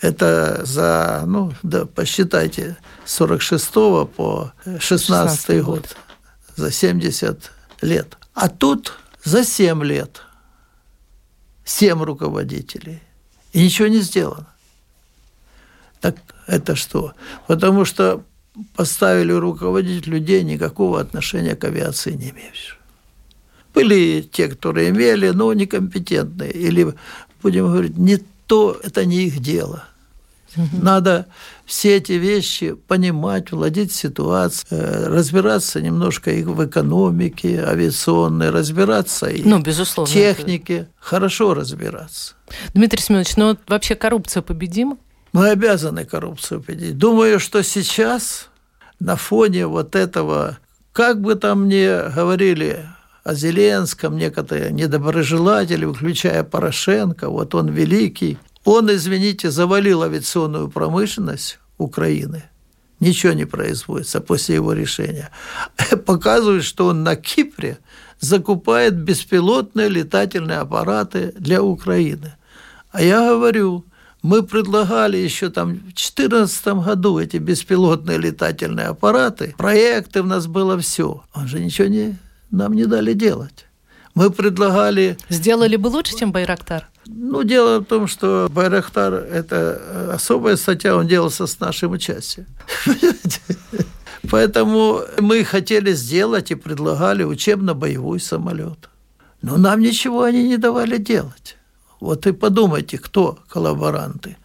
Это 0.00 0.64
за, 0.64 1.24
ну, 1.26 1.52
да, 1.62 1.86
посчитайте, 1.86 2.76
с 3.04 3.14
46 3.14 3.72
по 4.14 4.52
16, 4.64 4.80
16 4.80 5.64
год. 5.64 5.64
год. 5.64 5.96
За 6.56 6.70
70 6.70 7.50
лет. 7.80 8.16
А 8.34 8.48
тут 8.48 8.98
за 9.24 9.44
7 9.44 9.82
лет 9.84 10.22
7 11.64 12.02
руководителей. 12.02 13.00
И 13.52 13.64
ничего 13.64 13.88
не 13.88 14.00
сделано. 14.00 14.46
Так 16.00 16.16
это 16.46 16.76
что? 16.76 17.14
Потому 17.46 17.84
что 17.84 18.22
поставили 18.74 19.32
руководить 19.32 20.06
людей 20.06 20.42
никакого 20.42 21.00
отношения 21.00 21.56
к 21.56 21.64
авиации 21.64 22.12
не 22.12 22.30
имеющих. 22.30 22.76
Были 23.74 24.22
те, 24.22 24.48
которые 24.48 24.90
имели, 24.90 25.30
но 25.30 25.52
некомпетентные. 25.52 26.50
Или, 26.50 26.94
будем 27.42 27.66
говорить, 27.66 27.98
не 27.98 28.22
то 28.46 28.78
это 28.82 29.04
не 29.04 29.24
их 29.24 29.40
дело. 29.40 29.84
Надо 30.72 31.26
все 31.64 31.96
эти 31.96 32.12
вещи 32.12 32.74
понимать, 32.74 33.52
владеть 33.52 33.92
ситуацией, 33.92 34.66
э, 34.70 35.08
разбираться 35.08 35.80
немножко 35.80 36.30
и 36.30 36.44
в 36.44 36.64
экономике 36.64 37.62
авиационной, 37.62 38.50
разбираться 38.50 39.26
и 39.26 39.42
ну, 39.42 39.60
безусловно, 39.60 40.12
технике, 40.12 40.74
это... 40.74 40.88
хорошо 40.98 41.54
разбираться. 41.54 42.34
Дмитрий 42.72 43.02
Семенович, 43.02 43.36
ну 43.36 43.58
вообще 43.66 43.96
коррупция 43.96 44.42
победима? 44.42 44.96
Мы 45.32 45.50
обязаны 45.50 46.04
коррупцию 46.04 46.62
победить. 46.62 46.96
Думаю, 46.96 47.38
что 47.38 47.62
сейчас 47.62 48.48
на 48.98 49.16
фоне 49.16 49.66
вот 49.66 49.94
этого, 49.94 50.58
как 50.92 51.20
бы 51.20 51.34
там 51.34 51.68
ни 51.68 52.14
говорили 52.14 52.86
о 53.26 53.34
Зеленском, 53.34 54.16
некоторые 54.16 54.70
недоброжелатели, 54.70 55.84
включая 55.84 56.44
Порошенко, 56.44 57.28
вот 57.28 57.56
он 57.56 57.68
великий, 57.68 58.38
он, 58.64 58.88
извините, 58.88 59.50
завалил 59.50 60.04
авиационную 60.04 60.68
промышленность 60.68 61.58
Украины. 61.76 62.44
Ничего 63.00 63.32
не 63.32 63.44
производится 63.44 64.20
после 64.20 64.54
его 64.54 64.72
решения. 64.72 65.30
Показывает, 66.06 66.62
что 66.62 66.86
он 66.86 67.02
на 67.02 67.16
Кипре 67.16 67.78
закупает 68.20 68.94
беспилотные 68.94 69.88
летательные 69.88 70.58
аппараты 70.58 71.34
для 71.36 71.64
Украины. 71.64 72.36
А 72.92 73.02
я 73.02 73.28
говорю, 73.28 73.84
мы 74.22 74.44
предлагали 74.44 75.16
еще 75.16 75.50
там 75.50 75.74
в 75.74 75.80
2014 75.80 76.66
году 76.84 77.18
эти 77.18 77.38
беспилотные 77.38 78.18
летательные 78.18 78.86
аппараты. 78.86 79.56
Проекты 79.58 80.22
у 80.22 80.26
нас 80.26 80.46
было 80.46 80.78
все. 80.78 81.24
Он 81.34 81.48
же 81.48 81.58
ничего 81.58 81.88
не, 81.88 82.16
нам 82.50 82.74
не 82.74 82.86
дали 82.86 83.12
делать. 83.12 83.66
Мы 84.14 84.30
предлагали... 84.30 85.18
Сделали 85.28 85.76
бы 85.76 85.88
лучше, 85.88 86.16
чем 86.16 86.32
Байрактар? 86.32 86.88
Ну, 87.06 87.42
дело 87.42 87.80
в 87.80 87.84
том, 87.84 88.06
что 88.08 88.48
Байрактар– 88.50 89.14
это 89.14 90.10
особая 90.14 90.56
статья, 90.56 90.96
он 90.96 91.06
делался 91.06 91.46
с 91.46 91.60
нашим 91.60 91.92
участием. 91.92 92.46
Поэтому 94.30 95.02
мы 95.20 95.44
хотели 95.44 95.92
сделать 95.92 96.50
и 96.50 96.54
предлагали 96.54 97.24
учебно-боевой 97.24 98.18
самолет. 98.18 98.88
Но 99.42 99.56
нам 99.56 99.80
ничего 99.80 100.22
они 100.22 100.48
не 100.48 100.56
давали 100.56 100.96
делать. 100.96 101.56
Вот 102.00 102.26
и 102.26 102.32
подумайте, 102.32 102.98
кто 102.98 103.38
коллаборанты. 103.48 104.36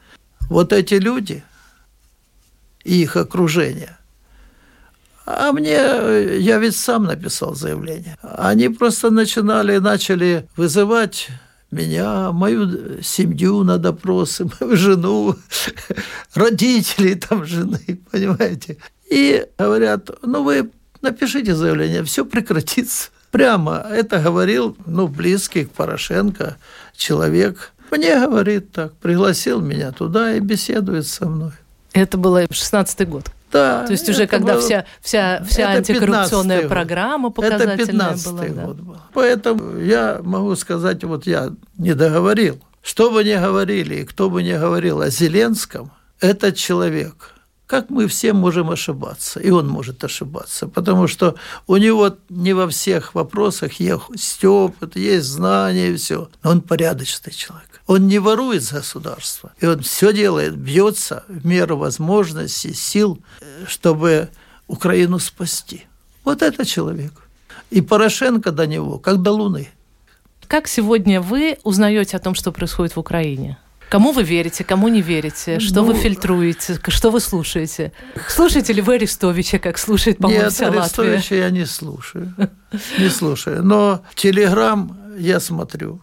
Вот 0.49 0.73
эти 0.73 0.95
люди 0.95 1.43
и 2.83 3.01
их 3.01 3.15
окружение. 3.15 3.97
А 5.25 5.51
мне, 5.51 5.73
я 6.39 6.57
ведь 6.57 6.75
сам 6.75 7.03
написал 7.03 7.55
заявление. 7.55 8.17
Они 8.21 8.69
просто 8.69 9.09
начинали, 9.11 9.77
начали 9.77 10.47
вызывать 10.57 11.29
меня, 11.71 12.31
мою 12.31 13.01
семью 13.01 13.63
на 13.63 13.77
допросы, 13.77 14.49
мою 14.59 14.75
жену, 14.75 15.35
родителей 16.33 17.15
там 17.15 17.45
жены, 17.45 17.99
понимаете. 18.11 18.77
И 19.09 19.45
говорят, 19.57 20.09
ну 20.23 20.43
вы 20.43 20.71
напишите 21.01 21.55
заявление, 21.55 22.03
все 22.03 22.25
прекратится. 22.25 23.09
Прямо 23.31 23.85
это 23.89 24.19
говорил, 24.19 24.75
ну, 24.85 25.07
близкий 25.07 25.63
к 25.63 25.71
Порошенко 25.71 26.57
человек. 26.97 27.71
Мне 27.89 28.19
говорит 28.19 28.71
так, 28.73 28.93
пригласил 28.97 29.61
меня 29.61 29.91
туда 29.91 30.33
и 30.33 30.41
беседует 30.41 31.07
со 31.07 31.27
мной. 31.27 31.51
Это 31.93 32.17
было 32.17 32.43
16-й 32.43 33.05
год. 33.05 33.31
Да. 33.51 33.85
То 33.85 33.91
есть 33.91 34.07
уже 34.09 34.27
когда 34.27 34.53
было... 34.53 34.61
вся, 34.61 34.85
вся, 35.01 35.43
вся 35.47 35.69
антикоррупционная 35.69 36.67
программа 36.67 37.29
показательная 37.31 38.13
это 38.13 38.31
была. 38.31 38.43
Да. 38.43 38.65
Год 38.65 38.77
был. 38.77 38.97
Поэтому 39.13 39.77
я 39.77 40.19
могу 40.23 40.55
сказать, 40.55 41.03
вот 41.03 41.27
я 41.27 41.51
не 41.77 41.93
договорил. 41.93 42.59
Что 42.81 43.11
бы 43.11 43.23
ни 43.23 43.35
говорили 43.35 43.95
и 43.95 44.05
кто 44.05 44.29
бы 44.29 44.41
ни 44.41 44.53
говорил 44.53 45.01
о 45.01 45.09
Зеленском, 45.09 45.91
этот 46.19 46.55
человек– 46.55 47.35
как 47.71 47.89
мы 47.89 48.07
все 48.07 48.33
можем 48.33 48.69
ошибаться, 48.69 49.39
и 49.39 49.49
он 49.49 49.69
может 49.69 50.03
ошибаться, 50.03 50.67
потому 50.67 51.07
что 51.07 51.35
у 51.67 51.77
него 51.77 52.17
не 52.27 52.51
во 52.51 52.67
всех 52.67 53.15
вопросах 53.15 53.79
есть 53.79 54.43
опыт, 54.43 54.97
есть 54.97 55.27
знания 55.27 55.87
и 55.87 55.95
все, 55.95 56.29
но 56.43 56.51
он 56.51 56.61
порядочный 56.61 57.31
человек. 57.31 57.70
Он 57.87 58.07
не 58.07 58.19
ворует 58.19 58.63
с 58.63 58.71
государства, 58.71 59.51
и 59.59 59.65
он 59.65 59.81
все 59.81 60.13
делает, 60.13 60.55
бьется 60.55 61.23
в 61.27 61.45
меру 61.45 61.77
возможностей, 61.77 62.73
сил, 62.73 63.19
чтобы 63.67 64.29
Украину 64.67 65.19
спасти. 65.19 65.85
Вот 66.23 66.41
это 66.41 66.65
человек. 66.65 67.11
И 67.69 67.81
Порошенко 67.81 68.51
до 68.51 68.67
него, 68.67 68.99
как 68.99 69.21
до 69.21 69.31
Луны. 69.31 69.69
Как 70.47 70.67
сегодня 70.67 71.21
вы 71.21 71.57
узнаете 71.63 72.17
о 72.17 72.19
том, 72.19 72.35
что 72.35 72.51
происходит 72.51 72.95
в 72.95 72.99
Украине? 72.99 73.57
Кому 73.89 74.13
вы 74.13 74.23
верите, 74.23 74.63
кому 74.63 74.87
не 74.87 75.01
верите? 75.01 75.59
Что 75.59 75.81
ну, 75.81 75.87
вы 75.87 75.95
фильтруете? 75.95 76.79
Что 76.87 77.11
вы 77.11 77.19
слушаете? 77.19 77.91
Слушаете 78.29 78.71
ли 78.71 78.81
вы 78.81 78.95
Арестовича, 78.95 79.59
как 79.59 79.77
слушает, 79.77 80.17
по-моему, 80.17 80.43
Нет, 80.43 80.53
вся 80.53 80.67
Арестовича 80.67 81.15
Латвия? 81.15 81.39
я 81.39 81.49
не 81.49 81.65
слушаю. 81.65 82.33
Не 82.97 83.09
слушаю. 83.09 83.63
Но 83.63 84.01
Телеграм 84.15 84.97
я 85.17 85.41
смотрю 85.41 85.99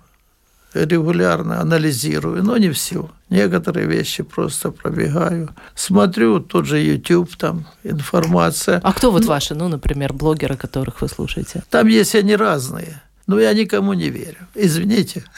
регулярно 0.75 1.61
анализирую, 1.61 2.43
но 2.45 2.57
не 2.57 2.71
все. 2.71 3.11
Некоторые 3.31 3.87
вещи 3.87 4.23
просто 4.23 4.71
пробегаю. 4.71 5.51
Смотрю 5.75 6.41
тот 6.41 6.67
же 6.67 6.79
YouTube, 6.79 7.37
там 7.37 7.67
информация. 7.85 8.81
А 8.83 8.93
кто 8.93 9.11
вот 9.11 9.23
ну, 9.23 9.29
ваши, 9.29 9.55
ну, 9.55 9.69
например, 9.69 10.13
блогеры, 10.13 10.57
которых 10.57 11.01
вы 11.01 11.09
слушаете? 11.09 11.63
Там 11.71 11.87
есть 11.87 12.15
они 12.15 12.37
разные. 12.37 13.03
Но 13.27 13.39
я 13.39 13.53
никому 13.53 13.93
не 13.93 14.09
верю. 14.09 14.47
Извините. 14.55 15.25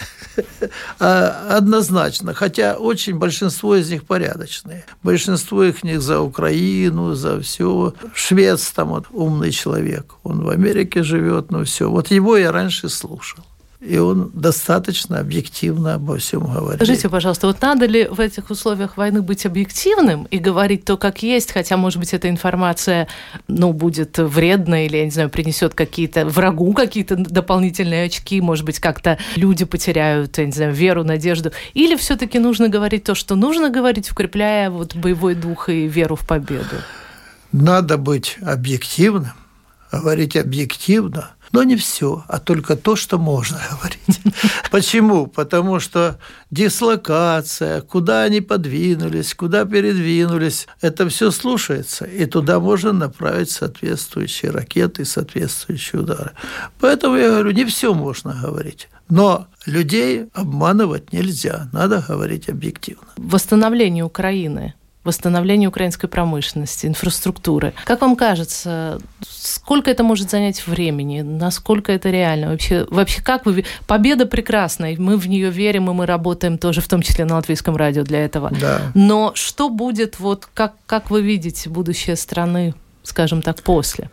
А, 1.01 1.57
однозначно. 1.57 2.35
Хотя 2.35 2.77
очень 2.77 3.19
большинство 3.19 3.75
из 3.75 3.91
них 3.91 4.05
порядочные. 4.05 4.85
Большинство 5.03 5.65
их 5.65 5.83
них 5.83 6.01
за 6.01 6.21
Украину, 6.21 7.15
за 7.15 7.41
все. 7.41 7.93
Швец 8.15 8.71
там 8.71 8.91
вот 8.91 9.07
умный 9.11 9.51
человек. 9.51 10.15
Он 10.23 10.45
в 10.45 10.49
Америке 10.49 11.03
живет, 11.03 11.51
но 11.51 11.65
все. 11.65 11.91
Вот 11.91 12.11
его 12.11 12.37
я 12.37 12.53
раньше 12.53 12.89
слушал 12.89 13.45
и 13.81 13.97
он 13.97 14.31
достаточно 14.35 15.21
объективно 15.21 15.95
обо 15.95 16.19
всем 16.19 16.45
говорит. 16.45 16.83
Скажите, 16.83 17.09
пожалуйста, 17.09 17.47
вот 17.47 17.63
надо 17.63 17.87
ли 17.87 18.07
в 18.07 18.21
этих 18.21 18.51
условиях 18.51 18.99
войны 18.99 19.23
быть 19.23 19.47
объективным 19.47 20.25
и 20.25 20.39
говорить 20.39 20.85
то, 20.85 20.99
как 20.99 21.23
есть, 21.23 21.51
хотя, 21.53 21.79
может 21.79 21.99
быть, 21.99 22.13
эта 22.13 22.29
информация, 22.29 23.09
ну, 23.49 23.73
будет 23.73 24.19
вредна 24.19 24.85
или, 24.85 24.99
я 24.99 25.05
не 25.07 25.11
знаю, 25.11 25.31
принесет 25.31 25.75
какие-то 25.75 26.27
врагу 26.27 26.75
какие-то 26.75 27.17
дополнительные 27.17 28.05
очки, 28.05 28.41
может 28.43 28.67
быть, 28.67 28.79
как-то 28.81 29.19
люди 29.37 29.65
потеряют, 29.65 30.37
я 30.37 30.45
не 30.45 30.53
знаю, 30.53 30.75
веру, 30.75 31.03
надежду, 31.03 31.53
или 31.73 31.97
все-таки 31.97 32.39
нужно 32.39 32.69
говорить 32.69 33.05
то, 33.05 33.15
что 33.15 33.35
нужно 33.35 33.71
говорить, 33.71 34.13
укрепляя 34.13 34.69
вот 34.69 34.95
боевой 34.95 35.35
дух 35.35 35.71
и 35.71 35.89
веру 35.89 36.17
в 36.17 36.27
победу? 36.27 36.77
Надо 37.51 37.97
быть 37.97 38.37
объективным, 38.43 39.33
говорить 39.91 40.37
объективно– 40.37 41.31
но 41.53 41.63
не 41.63 41.77
все, 41.77 42.25
а 42.29 42.39
только 42.39 42.77
то, 42.77 42.97
что 42.97 43.19
можно 43.19 43.59
говорить. 43.71 44.21
Почему? 44.71 45.27
Потому 45.27 45.81
что 45.81 46.19
дислокация, 46.51 47.81
куда 47.81 48.23
они 48.23 48.41
подвинулись, 48.41 49.35
куда 49.35 49.65
передвинулись, 49.65 50.67
это 50.81 51.09
все 51.09 51.31
слушается, 51.31 52.05
и 52.05 52.27
туда 52.27 52.61
можно 52.61 52.93
направить 52.93 53.51
соответствующие 53.51 54.51
ракеты, 54.51 55.05
соответствующие 55.05 56.03
удары. 56.03 56.33
Поэтому 56.79 57.17
я 57.17 57.31
говорю, 57.31 57.51
не 57.51 57.65
все 57.65 57.95
можно 57.95 58.35
говорить. 58.43 58.89
Но 59.09 59.49
людей 59.67 60.27
обманывать 60.35 61.13
нельзя, 61.13 61.69
надо 61.73 62.05
говорить 62.07 62.49
объективно. 62.49 63.09
Восстановление 63.17 64.05
Украины 64.05 64.75
восстановление 65.05 65.69
украинской 65.69 66.09
промышленности, 66.09 66.87
инфраструктуры. 66.87 67.73
Как 67.85 68.03
вам 68.03 68.17
кажется, 68.17 69.01
сколько 69.27 69.91
это 69.91 70.03
может 70.03 70.31
занять 70.31 70.67
времени? 70.67 71.23
Насколько 71.23 71.93
это 71.93 72.11
реально? 72.11 72.51
Вообще, 72.51 72.87
вообще 72.91 73.23
как 73.23 73.47
вы... 73.47 73.65
Победа 73.87 74.27
прекрасна, 74.27 74.93
и 74.93 74.97
мы 74.97 75.17
в 75.17 75.27
нее 75.27 75.51
верим, 75.51 75.91
и 75.91 75.95
мы 75.95 76.05
работаем 76.05 76.59
тоже, 76.59 76.81
в 76.81 76.89
том 76.89 77.01
числе 77.01 77.25
на 77.25 77.37
латвийском 77.37 77.77
радио 77.77 78.03
для 78.03 78.25
этого. 78.25 78.51
Да. 78.61 78.93
Но 78.95 79.33
что 79.35 79.71
будет, 79.71 80.21
вот 80.21 80.49
как, 80.53 80.75
как 80.87 81.11
вы 81.11 81.23
видите 81.23 81.71
будущее 81.71 82.17
страны, 82.17 82.75
скажем 83.03 83.41
так, 83.41 83.63
после? 83.63 84.11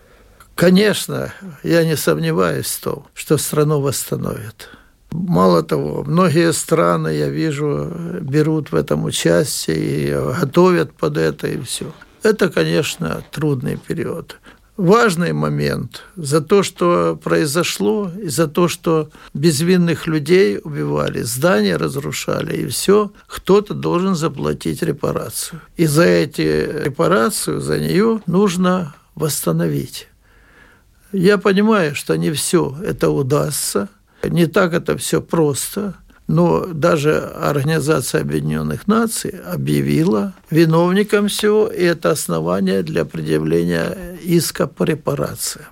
Конечно, 0.56 1.34
я 1.64 1.84
не 1.84 1.96
сомневаюсь 1.96 2.68
в 2.68 2.82
том, 2.82 3.06
что 3.14 3.38
страну 3.38 3.82
восстановят. 3.82 4.70
Мало 5.12 5.64
того, 5.64 6.04
многие 6.04 6.52
страны, 6.54 7.10
я 7.10 7.30
вижу, 7.30 7.92
берут 8.22 8.72
в 8.72 8.76
этом 8.76 9.06
участие 9.06 9.78
и 9.78 10.40
готовят 10.40 10.94
под 10.94 11.18
это 11.18 11.48
и 11.48 11.62
все. 11.62 11.86
Это, 12.24 12.50
конечно, 12.50 13.24
трудный 13.32 13.78
период. 13.78 14.38
Важный 14.76 15.34
момент 15.34 16.04
за 16.16 16.40
то, 16.40 16.62
что 16.62 17.20
произошло, 17.24 18.12
и 18.22 18.28
за 18.28 18.48
то, 18.48 18.68
что 18.68 19.10
безвинных 19.34 20.06
людей 20.06 20.60
убивали, 20.64 21.24
здания 21.24 21.78
разрушали, 21.78 22.58
и 22.58 22.68
все, 22.68 23.12
кто-то 23.26 23.74
должен 23.74 24.14
заплатить 24.14 24.84
репарацию. 24.84 25.62
И 25.78 25.88
за 25.88 26.04
эти 26.04 26.84
репарацию, 26.84 27.60
за 27.60 27.80
нее 27.80 28.22
нужно 28.28 28.94
восстановить. 29.16 30.10
Я 31.12 31.40
понимаю, 31.40 31.96
что 31.96 32.16
не 32.16 32.32
все 32.32 32.78
это 32.84 33.10
удастся, 33.10 33.90
не 34.30 34.48
так 34.48 34.74
это 34.74 34.98
все 34.98 35.22
просто. 35.22 35.96
Но 36.28 36.66
даже 36.66 37.20
Организация 37.20 38.22
Объединенных 38.22 38.86
Наций 38.88 39.30
объявила 39.30 40.34
виновником 40.50 41.30
всего, 41.30 41.68
и 41.68 41.84
это 41.84 42.12
основание 42.12 42.84
для 42.84 43.06
предъявления 43.06 44.18
иска 44.22 44.68
по 44.68 44.84
репарациям. 44.84 45.68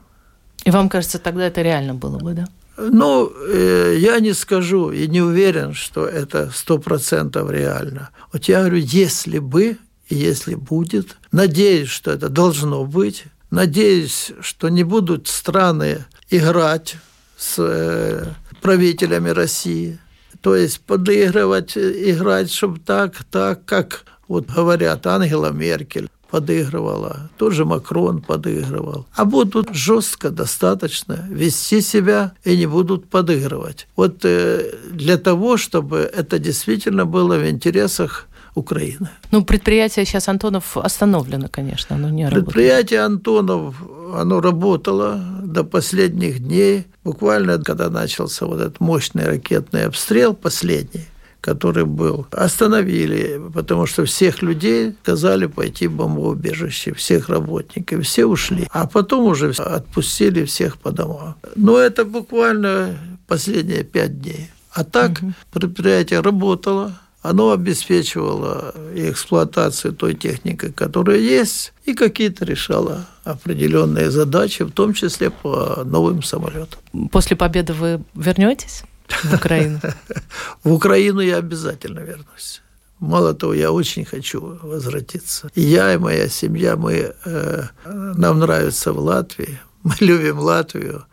И 0.63 0.71
вам 0.71 0.87
кажется, 0.87 1.19
тогда 1.19 1.47
это 1.47 1.61
реально 1.61 1.93
было 1.93 2.17
бы, 2.19 2.33
да? 2.33 2.45
Ну, 2.77 3.31
э, 3.49 3.95
я 3.99 4.19
не 4.19 4.33
скажу 4.33 4.91
и 4.91 5.07
не 5.07 5.21
уверен, 5.21 5.73
что 5.73 6.05
это 6.05 6.51
сто 6.53 6.77
процентов 6.77 7.51
реально. 7.51 8.09
Вот 8.31 8.45
я 8.45 8.59
говорю, 8.59 8.77
если 8.77 9.39
бы 9.39 9.77
если 10.09 10.55
будет, 10.55 11.17
надеюсь, 11.31 11.89
что 11.89 12.11
это 12.11 12.29
должно 12.29 12.85
быть, 12.85 13.25
надеюсь, 13.49 14.31
что 14.41 14.69
не 14.69 14.83
будут 14.83 15.27
страны 15.27 16.05
играть 16.29 16.97
с 17.37 17.55
э, 17.57 18.25
правителями 18.65 19.29
России, 19.29 19.99
то 20.41 20.55
есть 20.55 20.79
подыгрывать, 20.79 21.77
играть, 21.77 22.51
чтобы 22.51 22.79
так, 22.79 23.23
так, 23.29 23.63
как 23.65 24.05
вот 24.27 24.47
говорят 24.47 25.05
Ангела 25.05 25.51
Меркель, 25.51 26.09
подыгрывала, 26.31 27.29
тоже 27.37 27.63
Макрон 27.63 28.23
подыгрывал. 28.23 29.05
А 29.13 29.23
будут 29.23 29.75
жестко 29.75 30.31
достаточно 30.31 31.27
вести 31.29 31.79
себя 31.81 32.33
и 32.43 32.57
не 32.57 32.65
будут 32.65 33.07
подыгрывать. 33.07 33.87
Вот 33.95 34.25
э, 34.25 34.71
для 34.91 35.17
того, 35.17 35.57
чтобы 35.57 35.99
это 35.99 36.39
действительно 36.39 37.05
было 37.05 37.37
в 37.37 37.47
интересах 37.47 38.27
Украины. 38.55 39.09
Ну, 39.31 39.43
предприятие 39.43 40.05
сейчас 40.05 40.29
Антонов 40.29 40.77
остановлено, 40.77 41.47
конечно, 41.51 41.97
оно 41.97 42.09
не 42.09 42.23
работает. 42.23 42.45
Предприятие 42.45 43.01
Антонов, 43.01 43.75
оно 44.15 44.39
работало 44.41 45.19
до 45.43 45.63
последних 45.63 46.39
дней. 46.39 46.85
Буквально, 47.03 47.59
когда 47.59 47.89
начался 47.89 48.45
вот 48.45 48.61
этот 48.61 48.79
мощный 48.79 49.25
ракетный 49.25 49.85
обстрел, 49.85 50.33
последний, 50.33 51.05
который 51.41 51.85
был, 51.85 52.25
остановили, 52.31 53.41
потому 53.53 53.85
что 53.85 54.05
всех 54.05 54.41
людей 54.41 54.95
сказали 55.03 55.47
пойти 55.47 55.87
в 55.87 55.95
бомбоубежище, 55.95 56.93
всех 56.93 57.29
работников, 57.29 58.05
все 58.05 58.25
ушли. 58.25 58.67
А 58.71 58.87
потом 58.87 59.25
уже 59.25 59.51
отпустили 59.51 60.45
всех 60.45 60.77
по 60.77 60.91
домам. 60.91 61.35
Но 61.55 61.77
это 61.77 62.05
буквально 62.05 62.97
последние 63.27 63.83
пять 63.83 64.21
дней. 64.21 64.49
А 64.71 64.83
так 64.83 65.11
угу. 65.11 65.33
предприятие 65.51 66.21
работало, 66.21 66.93
оно 67.29 67.51
обеспечивало 67.51 68.73
эксплуатацию 68.95 69.93
той 69.93 70.13
техники, 70.13 70.71
которая 70.71 71.17
есть, 71.17 71.73
и 71.85 71.93
какие-то 71.93 72.45
решало 72.45 73.05
определенные 73.23 74.11
задачи, 74.11 74.63
в 74.63 74.71
том 74.71 74.93
числе 74.93 75.29
по 75.29 75.83
новым 75.85 76.23
самолетам. 76.23 76.79
После 77.11 77.35
победы 77.35 77.73
вы 77.73 78.01
вернетесь? 78.15 78.83
В 79.23 79.33
Украину? 79.33 79.79
В 80.63 80.71
Украину 80.71 81.21
я 81.21 81.37
обязательно 81.37 81.99
вернусь. 81.99 82.61
Мало 82.99 83.33
того, 83.33 83.53
я 83.53 83.71
очень 83.71 84.05
хочу 84.05 84.57
возвратиться. 84.63 85.49
И 85.55 85.61
я, 85.61 85.93
и 85.93 85.97
моя 85.97 86.29
семья, 86.29 86.75
мы, 86.75 87.13
э, 87.25 87.63
нам 87.85 88.39
нравится 88.39 88.93
в 88.93 88.99
Латвии, 88.99 89.59
мы 89.83 89.93
любим 89.99 90.39
Латвию, 90.39 91.05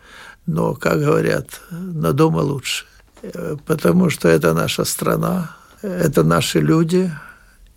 но, 0.47 0.75
как 0.75 1.01
говорят, 1.01 1.61
на 1.71 2.13
дома 2.13 2.39
лучше. 2.39 2.85
Э, 3.23 3.57
потому 3.67 4.11
что 4.11 4.29
это 4.29 4.55
наша 4.55 4.85
страна, 4.85 5.57
это 5.83 6.23
наши 6.23 6.61
люди, 6.61 7.11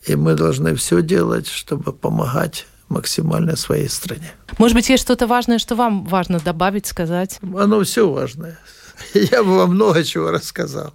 и 0.08 0.16
мы 0.16 0.36
должны 0.36 0.76
все 0.76 1.02
делать, 1.02 1.48
чтобы 1.48 1.92
помогать 1.94 2.68
максимально 2.90 3.56
своей 3.56 3.90
стране. 3.90 4.32
Может 4.58 4.76
быть, 4.76 4.90
есть 4.90 5.04
что-то 5.04 5.28
важное, 5.28 5.58
что 5.60 5.76
вам 5.76 6.06
важно 6.06 6.40
добавить, 6.40 6.86
сказать? 6.86 7.40
Оно 7.42 7.84
все 7.84 8.10
важное. 8.10 8.60
Я 9.14 9.44
бы 9.44 9.58
вам 9.58 9.72
много 9.72 10.04
чего 10.04 10.32
рассказал. 10.32 10.94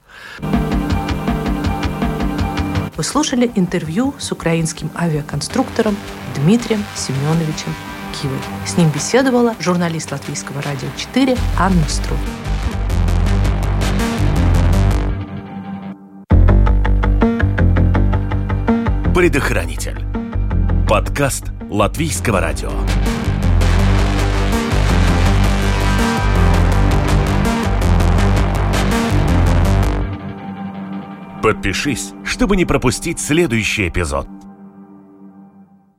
Вы 2.96 3.04
слушали 3.04 3.50
интервью 3.54 4.14
с 4.18 4.30
украинским 4.30 4.90
авиаконструктором 4.94 5.96
Дмитрием 6.36 6.84
Семеновичем 6.94 7.74
Кивой. 8.20 8.38
С 8.66 8.76
ним 8.76 8.90
беседовала 8.90 9.54
журналист 9.58 10.12
Латвийского 10.12 10.60
радио 10.62 10.88
4 10.96 11.36
Анна 11.58 11.88
Стру. 11.88 12.16
Предохранитель. 19.20 20.02
Подкаст 20.88 21.52
Латвийского 21.68 22.40
радио. 22.40 22.70
Подпишись, 31.42 32.14
чтобы 32.24 32.56
не 32.56 32.64
пропустить 32.64 33.20
следующий 33.20 33.88
эпизод. 33.88 34.26